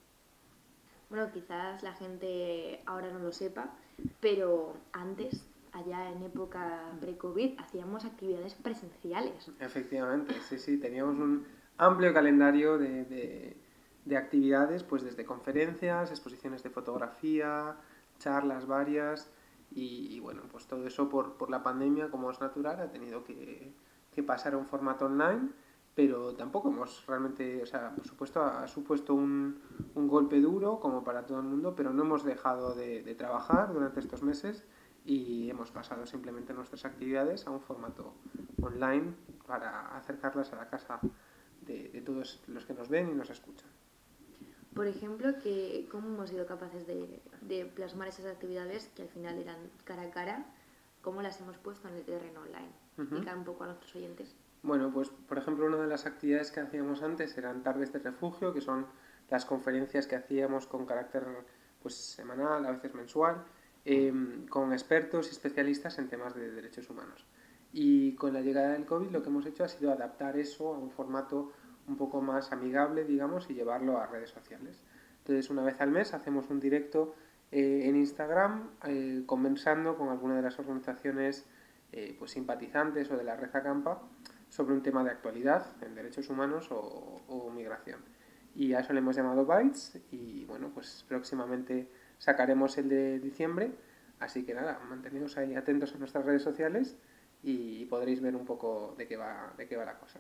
Bueno, 1.12 1.32
quizás 1.32 1.84
la 1.84 1.94
gente 1.94 2.82
ahora 2.88 3.12
no 3.12 3.20
lo 3.20 3.32
sepa, 3.32 3.76
pero 4.20 4.76
antes, 4.92 5.46
allá 5.72 6.12
en 6.12 6.24
época 6.24 6.82
pre-COVID, 7.00 7.60
hacíamos 7.60 8.06
actividades 8.06 8.56
presenciales. 8.56 9.52
Efectivamente, 9.60 10.34
sí, 10.50 10.58
sí, 10.58 10.80
teníamos 10.80 11.20
un 11.20 11.46
amplio 11.78 12.12
calendario 12.12 12.80
de, 12.80 13.06
de, 13.06 13.56
de 14.04 14.18
actividades, 14.18 14.82
pues 14.82 15.04
desde 15.04 15.26
conferencias, 15.26 16.10
exposiciones 16.10 16.64
de 16.64 16.72
fotografía, 16.72 17.78
charlas 18.18 18.66
varias, 18.66 19.30
y, 19.72 20.20
bueno, 20.20 20.42
pues 20.52 20.66
todo 20.66 20.88
eso 20.88 21.10
por, 21.10 21.34
por, 21.34 21.50
la 21.50 21.62
pandemia, 21.62 22.10
como 22.10 22.32
es 22.32 22.40
natural, 22.40 22.80
ha 22.80 22.90
tenido 22.90 23.24
que, 23.24 23.74
que, 24.12 24.24
pasar 24.24 24.54
a 24.54 24.58
un 24.58 24.66
formato 24.66 25.06
online, 25.06 25.50
pero 25.94 26.34
tampoco 26.36 26.70
hemos 26.70 27.06
realmente, 27.06 27.62
o 27.62 27.66
sea, 27.66 27.94
por 27.94 28.08
supuesto 28.08 28.42
ha, 28.42 28.68
supuesto 28.68 29.14
un, 29.14 29.60
un, 29.96 30.08
golpe 30.08 30.40
duro 30.40 30.80
como 30.80 31.04
para 31.04 31.26
todo 31.26 31.40
el 31.40 31.46
mundo, 31.46 31.76
pero 31.76 31.94
no 31.94 32.04
hemos 32.04 32.24
dejado 32.24 32.74
de, 32.74 33.14
trabajar 33.16 33.74
durante 33.74 34.00
estos 34.00 34.24
meses 34.24 34.66
y 35.06 35.50
hemos 35.50 35.72
pasado 35.72 36.06
simplemente 36.06 36.54
nuestras 36.54 36.86
actividades 36.86 37.46
a 37.46 37.52
un 37.52 37.62
formato 37.62 38.14
online 38.62 39.14
para 39.46 39.96
acercarlas 39.96 40.52
a 40.54 40.56
la 40.56 40.70
casa 40.70 41.00
de 41.62 42.02
todos 42.06 42.42
los 42.48 42.66
que 42.66 42.74
nos 42.74 42.90
ven 42.90 43.10
y 43.10 43.14
nos 43.14 43.30
escuchan. 43.30 43.77
Por 44.78 44.88
ejemplo, 44.88 45.40
que 45.42 45.88
¿cómo 45.92 46.08
hemos 46.08 46.30
sido 46.30 46.46
capaces 46.46 46.86
de, 46.86 47.20
de, 47.42 47.66
plasmar 47.66 48.08
esas 48.10 48.28
actividades 48.28 48.92
que 48.96 49.02
al 49.02 49.10
final 49.10 49.40
eran 49.40 49.58
cara 49.84 50.04
a 50.04 50.12
cara? 50.12 50.46
¿Cómo 51.02 51.24
las 51.24 51.42
hemos 51.42 51.58
puesto 51.58 51.88
en 51.88 51.96
el 51.96 52.04
terreno 52.04 52.42
online? 52.42 52.70
Uh 52.98 53.02
-huh. 53.02 53.04
Explicar 53.04 53.38
un 53.38 53.44
poco 53.44 53.64
a 53.64 53.68
nuestros 53.68 53.96
oyentes. 53.96 54.36
Bueno, 54.62 54.92
pues 54.94 55.10
por 55.10 55.40
ejemplo, 55.40 55.66
una 55.66 55.78
de 55.78 55.88
las 55.88 56.06
actividades 56.06 56.52
que 56.52 56.60
hacíamos 56.60 57.02
antes 57.02 57.36
eran 57.40 57.64
tardes 57.64 57.92
de 57.92 58.00
refugio, 58.00 58.54
que 58.54 58.62
son 58.62 58.86
las 59.32 59.46
conferencias 59.46 60.06
que 60.06 60.16
hacíamos 60.16 60.68
con 60.68 60.86
carácter 60.86 61.26
pues, 61.82 61.96
semanal, 61.96 62.64
a 62.66 62.72
veces 62.72 62.94
mensual, 62.94 63.44
eh, 63.84 64.14
con 64.50 64.74
expertos 64.74 65.28
y 65.28 65.32
especialistas 65.32 65.98
en 65.98 66.08
temas 66.08 66.36
de 66.36 66.52
derechos 66.52 66.88
humanos. 66.90 67.26
Y 67.74 68.14
con 68.16 68.32
la 68.34 68.42
llegada 68.42 68.74
del 68.74 68.86
COVID 68.86 69.10
lo 69.10 69.22
que 69.24 69.30
hemos 69.30 69.46
hecho 69.48 69.64
ha 69.64 69.68
sido 69.68 69.92
adaptar 69.92 70.38
eso 70.38 70.74
a 70.74 70.78
un 70.78 70.92
formato 70.92 71.52
un 71.88 71.96
poco 71.96 72.22
más 72.22 72.52
amigable, 72.52 73.06
digamos, 73.06 73.50
y 73.50 73.54
llevarlo 73.54 73.98
a 73.98 74.08
redes 74.08 74.30
sociales. 74.30 74.84
Entonces, 75.20 75.50
una 75.50 75.64
vez 75.64 75.80
al 75.82 75.92
mes 75.92 76.14
hacemos 76.14 76.50
un 76.50 76.60
directo 76.60 77.16
eh, 77.52 77.84
en 77.86 77.96
Instagram 77.96 78.70
eh, 78.86 79.24
conversando 79.26 79.98
con 79.98 80.10
alguna 80.10 80.36
de 80.36 80.42
las 80.42 80.60
organizaciones 80.60 81.46
eh, 81.94 82.16
pues, 82.20 82.32
simpatizantes 82.32 83.10
o 83.10 83.18
de 83.18 83.24
la 83.24 83.38
Red 83.38 83.56
Acampa 83.56 84.02
sobre 84.50 84.74
un 84.74 84.84
tema 84.84 85.04
de 85.04 85.12
actualidad 85.12 85.66
en 85.82 85.96
derechos 85.96 86.30
humanos 86.30 86.68
o, 86.72 87.52
migración. 87.56 88.00
Y 88.56 88.74
a 88.74 88.80
eso 88.80 88.94
le 88.94 89.00
hemos 89.00 89.16
llamado 89.16 89.46
Bytes 89.46 90.00
y 90.12 90.46
bueno, 90.46 90.72
pues 90.74 91.06
próximamente 91.08 91.90
sacaremos 92.18 92.78
el 92.78 92.90
de 92.90 93.20
diciembre. 93.20 93.72
Así 94.20 94.44
que 94.46 94.54
nada, 94.54 94.80
mantenedos 94.90 95.38
ahí 95.38 95.56
atentos 95.56 95.94
a 95.96 95.98
nuestras 95.98 96.26
redes 96.26 96.42
sociales 96.42 96.98
y 97.44 97.86
podréis 97.86 98.22
ver 98.22 98.36
un 98.36 98.46
poco 98.46 98.96
de 98.98 99.08
qué 99.08 99.16
va, 99.16 99.54
de 99.58 99.68
qué 99.68 99.78
va 99.78 99.86
la 99.86 99.98
cosa. 99.98 100.20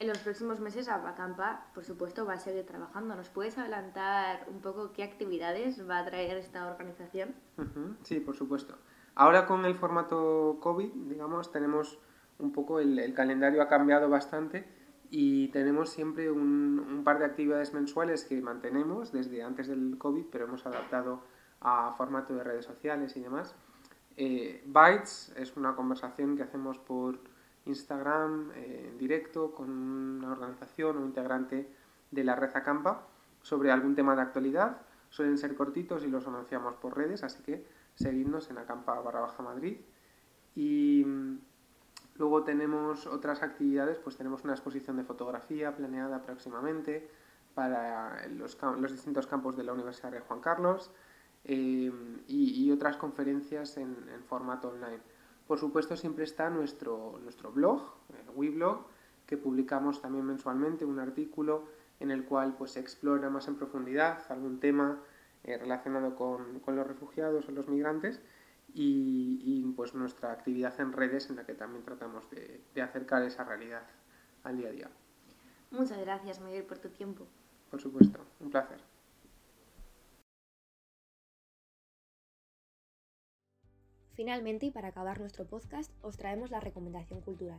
En 0.00 0.08
los 0.08 0.16
próximos 0.18 0.60
meses 0.60 0.88
Abacampa, 0.88 1.66
por 1.74 1.84
supuesto, 1.84 2.24
va 2.24 2.32
a 2.32 2.38
seguir 2.38 2.64
trabajando. 2.64 3.14
¿Nos 3.14 3.28
puedes 3.28 3.58
adelantar 3.58 4.46
un 4.48 4.62
poco 4.62 4.94
qué 4.94 5.04
actividades 5.04 5.86
va 5.86 5.98
a 5.98 6.04
traer 6.06 6.38
esta 6.38 6.66
organización? 6.68 7.34
Uh 7.58 7.62
-huh. 7.62 7.96
Sí, 8.02 8.18
por 8.18 8.34
supuesto. 8.34 8.78
Ahora 9.14 9.46
con 9.46 9.66
el 9.66 9.74
formato 9.74 10.56
COVID, 10.60 10.90
digamos, 11.10 11.52
tenemos 11.52 11.98
un 12.38 12.50
poco, 12.50 12.80
el, 12.80 12.98
el 12.98 13.12
calendario 13.12 13.60
ha 13.60 13.68
cambiado 13.68 14.08
bastante 14.08 14.66
y 15.10 15.48
tenemos 15.48 15.90
siempre 15.90 16.30
un, 16.30 16.78
un, 16.78 17.04
par 17.04 17.18
de 17.18 17.26
actividades 17.26 17.74
mensuales 17.74 18.24
que 18.24 18.40
mantenemos 18.40 19.12
desde 19.12 19.42
antes 19.42 19.68
del 19.68 19.98
COVID, 19.98 20.24
pero 20.32 20.46
hemos 20.46 20.64
adaptado 20.64 21.20
a 21.60 21.92
formato 21.98 22.34
de 22.34 22.42
redes 22.42 22.64
sociales 22.64 23.18
y 23.18 23.20
demás. 23.20 23.54
Eh, 24.16 24.62
Bytes 24.66 25.34
es 25.36 25.58
una 25.58 25.76
conversación 25.76 26.38
que 26.38 26.42
hacemos 26.42 26.78
por 26.78 27.18
Instagram 27.70 28.52
eh, 28.54 28.88
en 28.90 28.98
directo 28.98 29.52
con 29.52 29.70
una 29.70 30.32
organización 30.32 30.98
o 30.98 31.06
integrante 31.06 31.68
de 32.10 32.24
la 32.24 32.36
red 32.36 32.50
Acampa 32.54 33.06
sobre 33.42 33.70
algún 33.70 33.94
tema 33.94 34.14
de 34.14 34.22
actualidad. 34.22 34.82
Suelen 35.08 35.38
ser 35.38 35.54
cortitos 35.54 36.04
y 36.04 36.08
los 36.08 36.26
anunciamos 36.26 36.76
por 36.76 36.96
redes, 36.96 37.24
así 37.24 37.42
que 37.42 37.64
seguidnos 37.94 38.50
en 38.50 38.58
Acampa 38.58 39.00
barra 39.00 39.20
baja 39.20 39.42
Madrid. 39.42 39.78
Y 40.54 41.04
luego 42.16 42.44
tenemos 42.44 43.06
otras 43.06 43.42
actividades, 43.42 43.98
pues 43.98 44.16
tenemos 44.16 44.44
una 44.44 44.52
exposición 44.52 44.96
de 44.96 45.04
fotografía 45.04 45.74
planeada 45.74 46.22
próximamente 46.22 47.08
para 47.54 48.26
los, 48.28 48.56
distintos 48.92 49.26
campos 49.26 49.56
de 49.56 49.64
la 49.64 49.72
Universidad 49.72 50.12
de 50.12 50.20
Juan 50.20 50.40
Carlos 50.40 50.90
eh, 51.44 51.90
y, 52.28 52.70
otras 52.70 52.96
conferencias 52.96 53.76
en, 53.76 53.96
en 54.14 54.22
formato 54.24 54.68
online. 54.68 55.00
Por 55.50 55.58
supuesto, 55.58 55.96
siempre 55.96 56.22
está 56.22 56.48
nuestro, 56.48 57.18
nuestro 57.24 57.50
blog, 57.50 57.82
el 58.10 58.30
WeBlog, 58.36 58.86
que 59.26 59.36
publicamos 59.36 60.00
también 60.00 60.24
mensualmente, 60.24 60.84
un 60.84 61.00
artículo 61.00 61.64
en 61.98 62.12
el 62.12 62.24
cual 62.24 62.54
pues, 62.56 62.70
se 62.70 62.78
explora 62.78 63.28
más 63.30 63.48
en 63.48 63.56
profundidad 63.56 64.20
algún 64.28 64.60
tema 64.60 65.02
eh, 65.42 65.58
relacionado 65.58 66.14
con, 66.14 66.60
con, 66.60 66.76
los 66.76 66.86
refugiados 66.86 67.48
o 67.48 67.50
los 67.50 67.66
migrantes 67.66 68.20
y, 68.74 69.40
y, 69.42 69.72
pues, 69.72 69.92
nuestra 69.92 70.30
actividad 70.30 70.80
en 70.80 70.92
redes 70.92 71.30
en 71.30 71.34
la 71.34 71.44
que 71.44 71.54
también 71.54 71.82
tratamos 71.82 72.30
de, 72.30 72.60
de 72.72 72.82
acercar 72.82 73.24
esa 73.24 73.42
realidad 73.42 73.88
al 74.44 74.56
día 74.56 74.68
a 74.68 74.70
día. 74.70 74.90
Muchas 75.72 75.98
gracias, 75.98 76.40
Miguel, 76.40 76.62
por 76.62 76.78
tu 76.78 76.90
tiempo. 76.90 77.26
Por 77.72 77.80
supuesto, 77.80 78.20
un 78.38 78.50
placer. 78.50 78.78
Finalmente, 84.20 84.66
y 84.66 84.70
para 84.70 84.88
acabar 84.88 85.18
nuestro 85.18 85.46
podcast, 85.46 85.90
os 86.02 86.18
traemos 86.18 86.50
la 86.50 86.60
recomendación 86.60 87.22
cultural. 87.22 87.58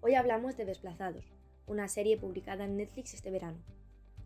Hoy 0.00 0.16
hablamos 0.16 0.56
de 0.56 0.64
Desplazados, 0.64 1.32
una 1.68 1.86
serie 1.86 2.18
publicada 2.18 2.64
en 2.64 2.76
Netflix 2.76 3.14
este 3.14 3.30
verano. 3.30 3.58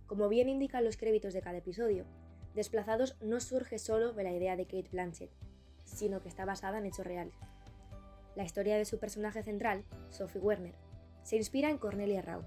Como 0.07 0.31
bien 0.31 0.49
indican 0.49 0.83
los 0.83 0.97
créditos 0.97 1.35
de 1.35 1.43
cada 1.43 1.59
episodio, 1.59 2.07
Desplazados 2.55 3.19
no 3.21 3.39
surge 3.39 3.79
solo 3.79 4.15
de 4.15 4.23
la 4.25 4.33
idea 4.33 4.57
de 4.57 4.65
Kate 4.65 4.89
Blanchett, 4.91 5.29
sino 5.85 6.23
que 6.23 6.31
está 6.31 6.47
basada 6.47 6.79
en 6.79 6.87
hechos 6.87 7.07
reales. 7.07 7.35
La 8.35 8.45
historia 8.45 8.79
de 8.79 8.87
su 8.87 8.99
personaje 8.99 9.43
central, 9.43 9.85
Sophie 10.09 10.41
Werner, 10.41 10.75
se 11.23 11.37
inspira 11.37 11.69
en 11.69 11.77
Cornelia 11.77 12.23
Rau, 12.23 12.47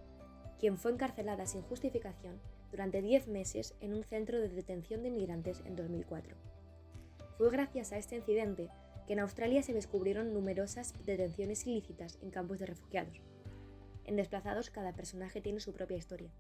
quien 0.58 0.80
fue 0.80 0.92
encarcelada 0.92 1.46
sin 1.46 1.62
justificación 1.62 2.40
durante 2.72 3.04
10 3.04 3.28
meses 3.28 3.76
en 3.82 3.94
un 3.94 4.04
centro 4.04 4.40
de 4.40 4.50
detención 4.50 5.04
de 5.04 5.10
inmigrantes 5.10 5.62
en 5.64 5.76
2004. 5.76 6.36
Fue 7.38 7.52
gracias 7.52 7.92
a 7.92 7.98
este 7.98 8.16
incidente 8.16 8.72
que 9.06 9.14
en 9.14 9.20
Australia 9.20 9.62
se 9.64 9.74
descubrieron 9.74 10.34
numerosas 10.34 10.94
detenciones 11.06 11.66
ilícitas 11.68 12.18
en 12.22 12.32
campos 12.32 12.60
de 12.60 12.66
refugiados. 12.66 13.22
En 14.06 14.16
Desplazados 14.16 14.70
cada 14.70 14.94
personaje 14.94 15.42
tiene 15.42 15.60
su 15.60 15.74
propia 15.74 15.98
historia, 15.98 16.32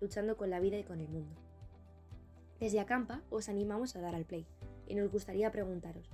luchando 0.00 0.36
con 0.36 0.50
la 0.50 0.60
vida 0.60 0.78
y 0.78 0.84
con 0.84 1.00
el 1.00 1.08
mundo. 1.08 1.36
Desde 2.60 2.80
Acampa 2.80 3.22
os 3.30 3.48
animamos 3.48 3.96
a 3.96 4.00
dar 4.00 4.14
al 4.14 4.24
play 4.24 4.46
y 4.86 4.94
nos 4.94 5.10
gustaría 5.10 5.50
preguntaros, 5.50 6.10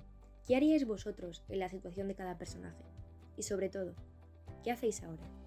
¿qué 0.47 0.57
haríais 0.57 0.87
vosotros 0.87 1.45
en 1.49 1.59
la 1.59 1.69
situación 1.69 2.09
de 2.09 2.15
cada 2.15 2.39
personaje? 2.39 2.83
Y 3.37 3.43
sobre 3.43 3.69
todo, 3.69 3.95
¿qué 4.65 4.71
hacéis 4.71 5.03
ahora? 5.03 5.38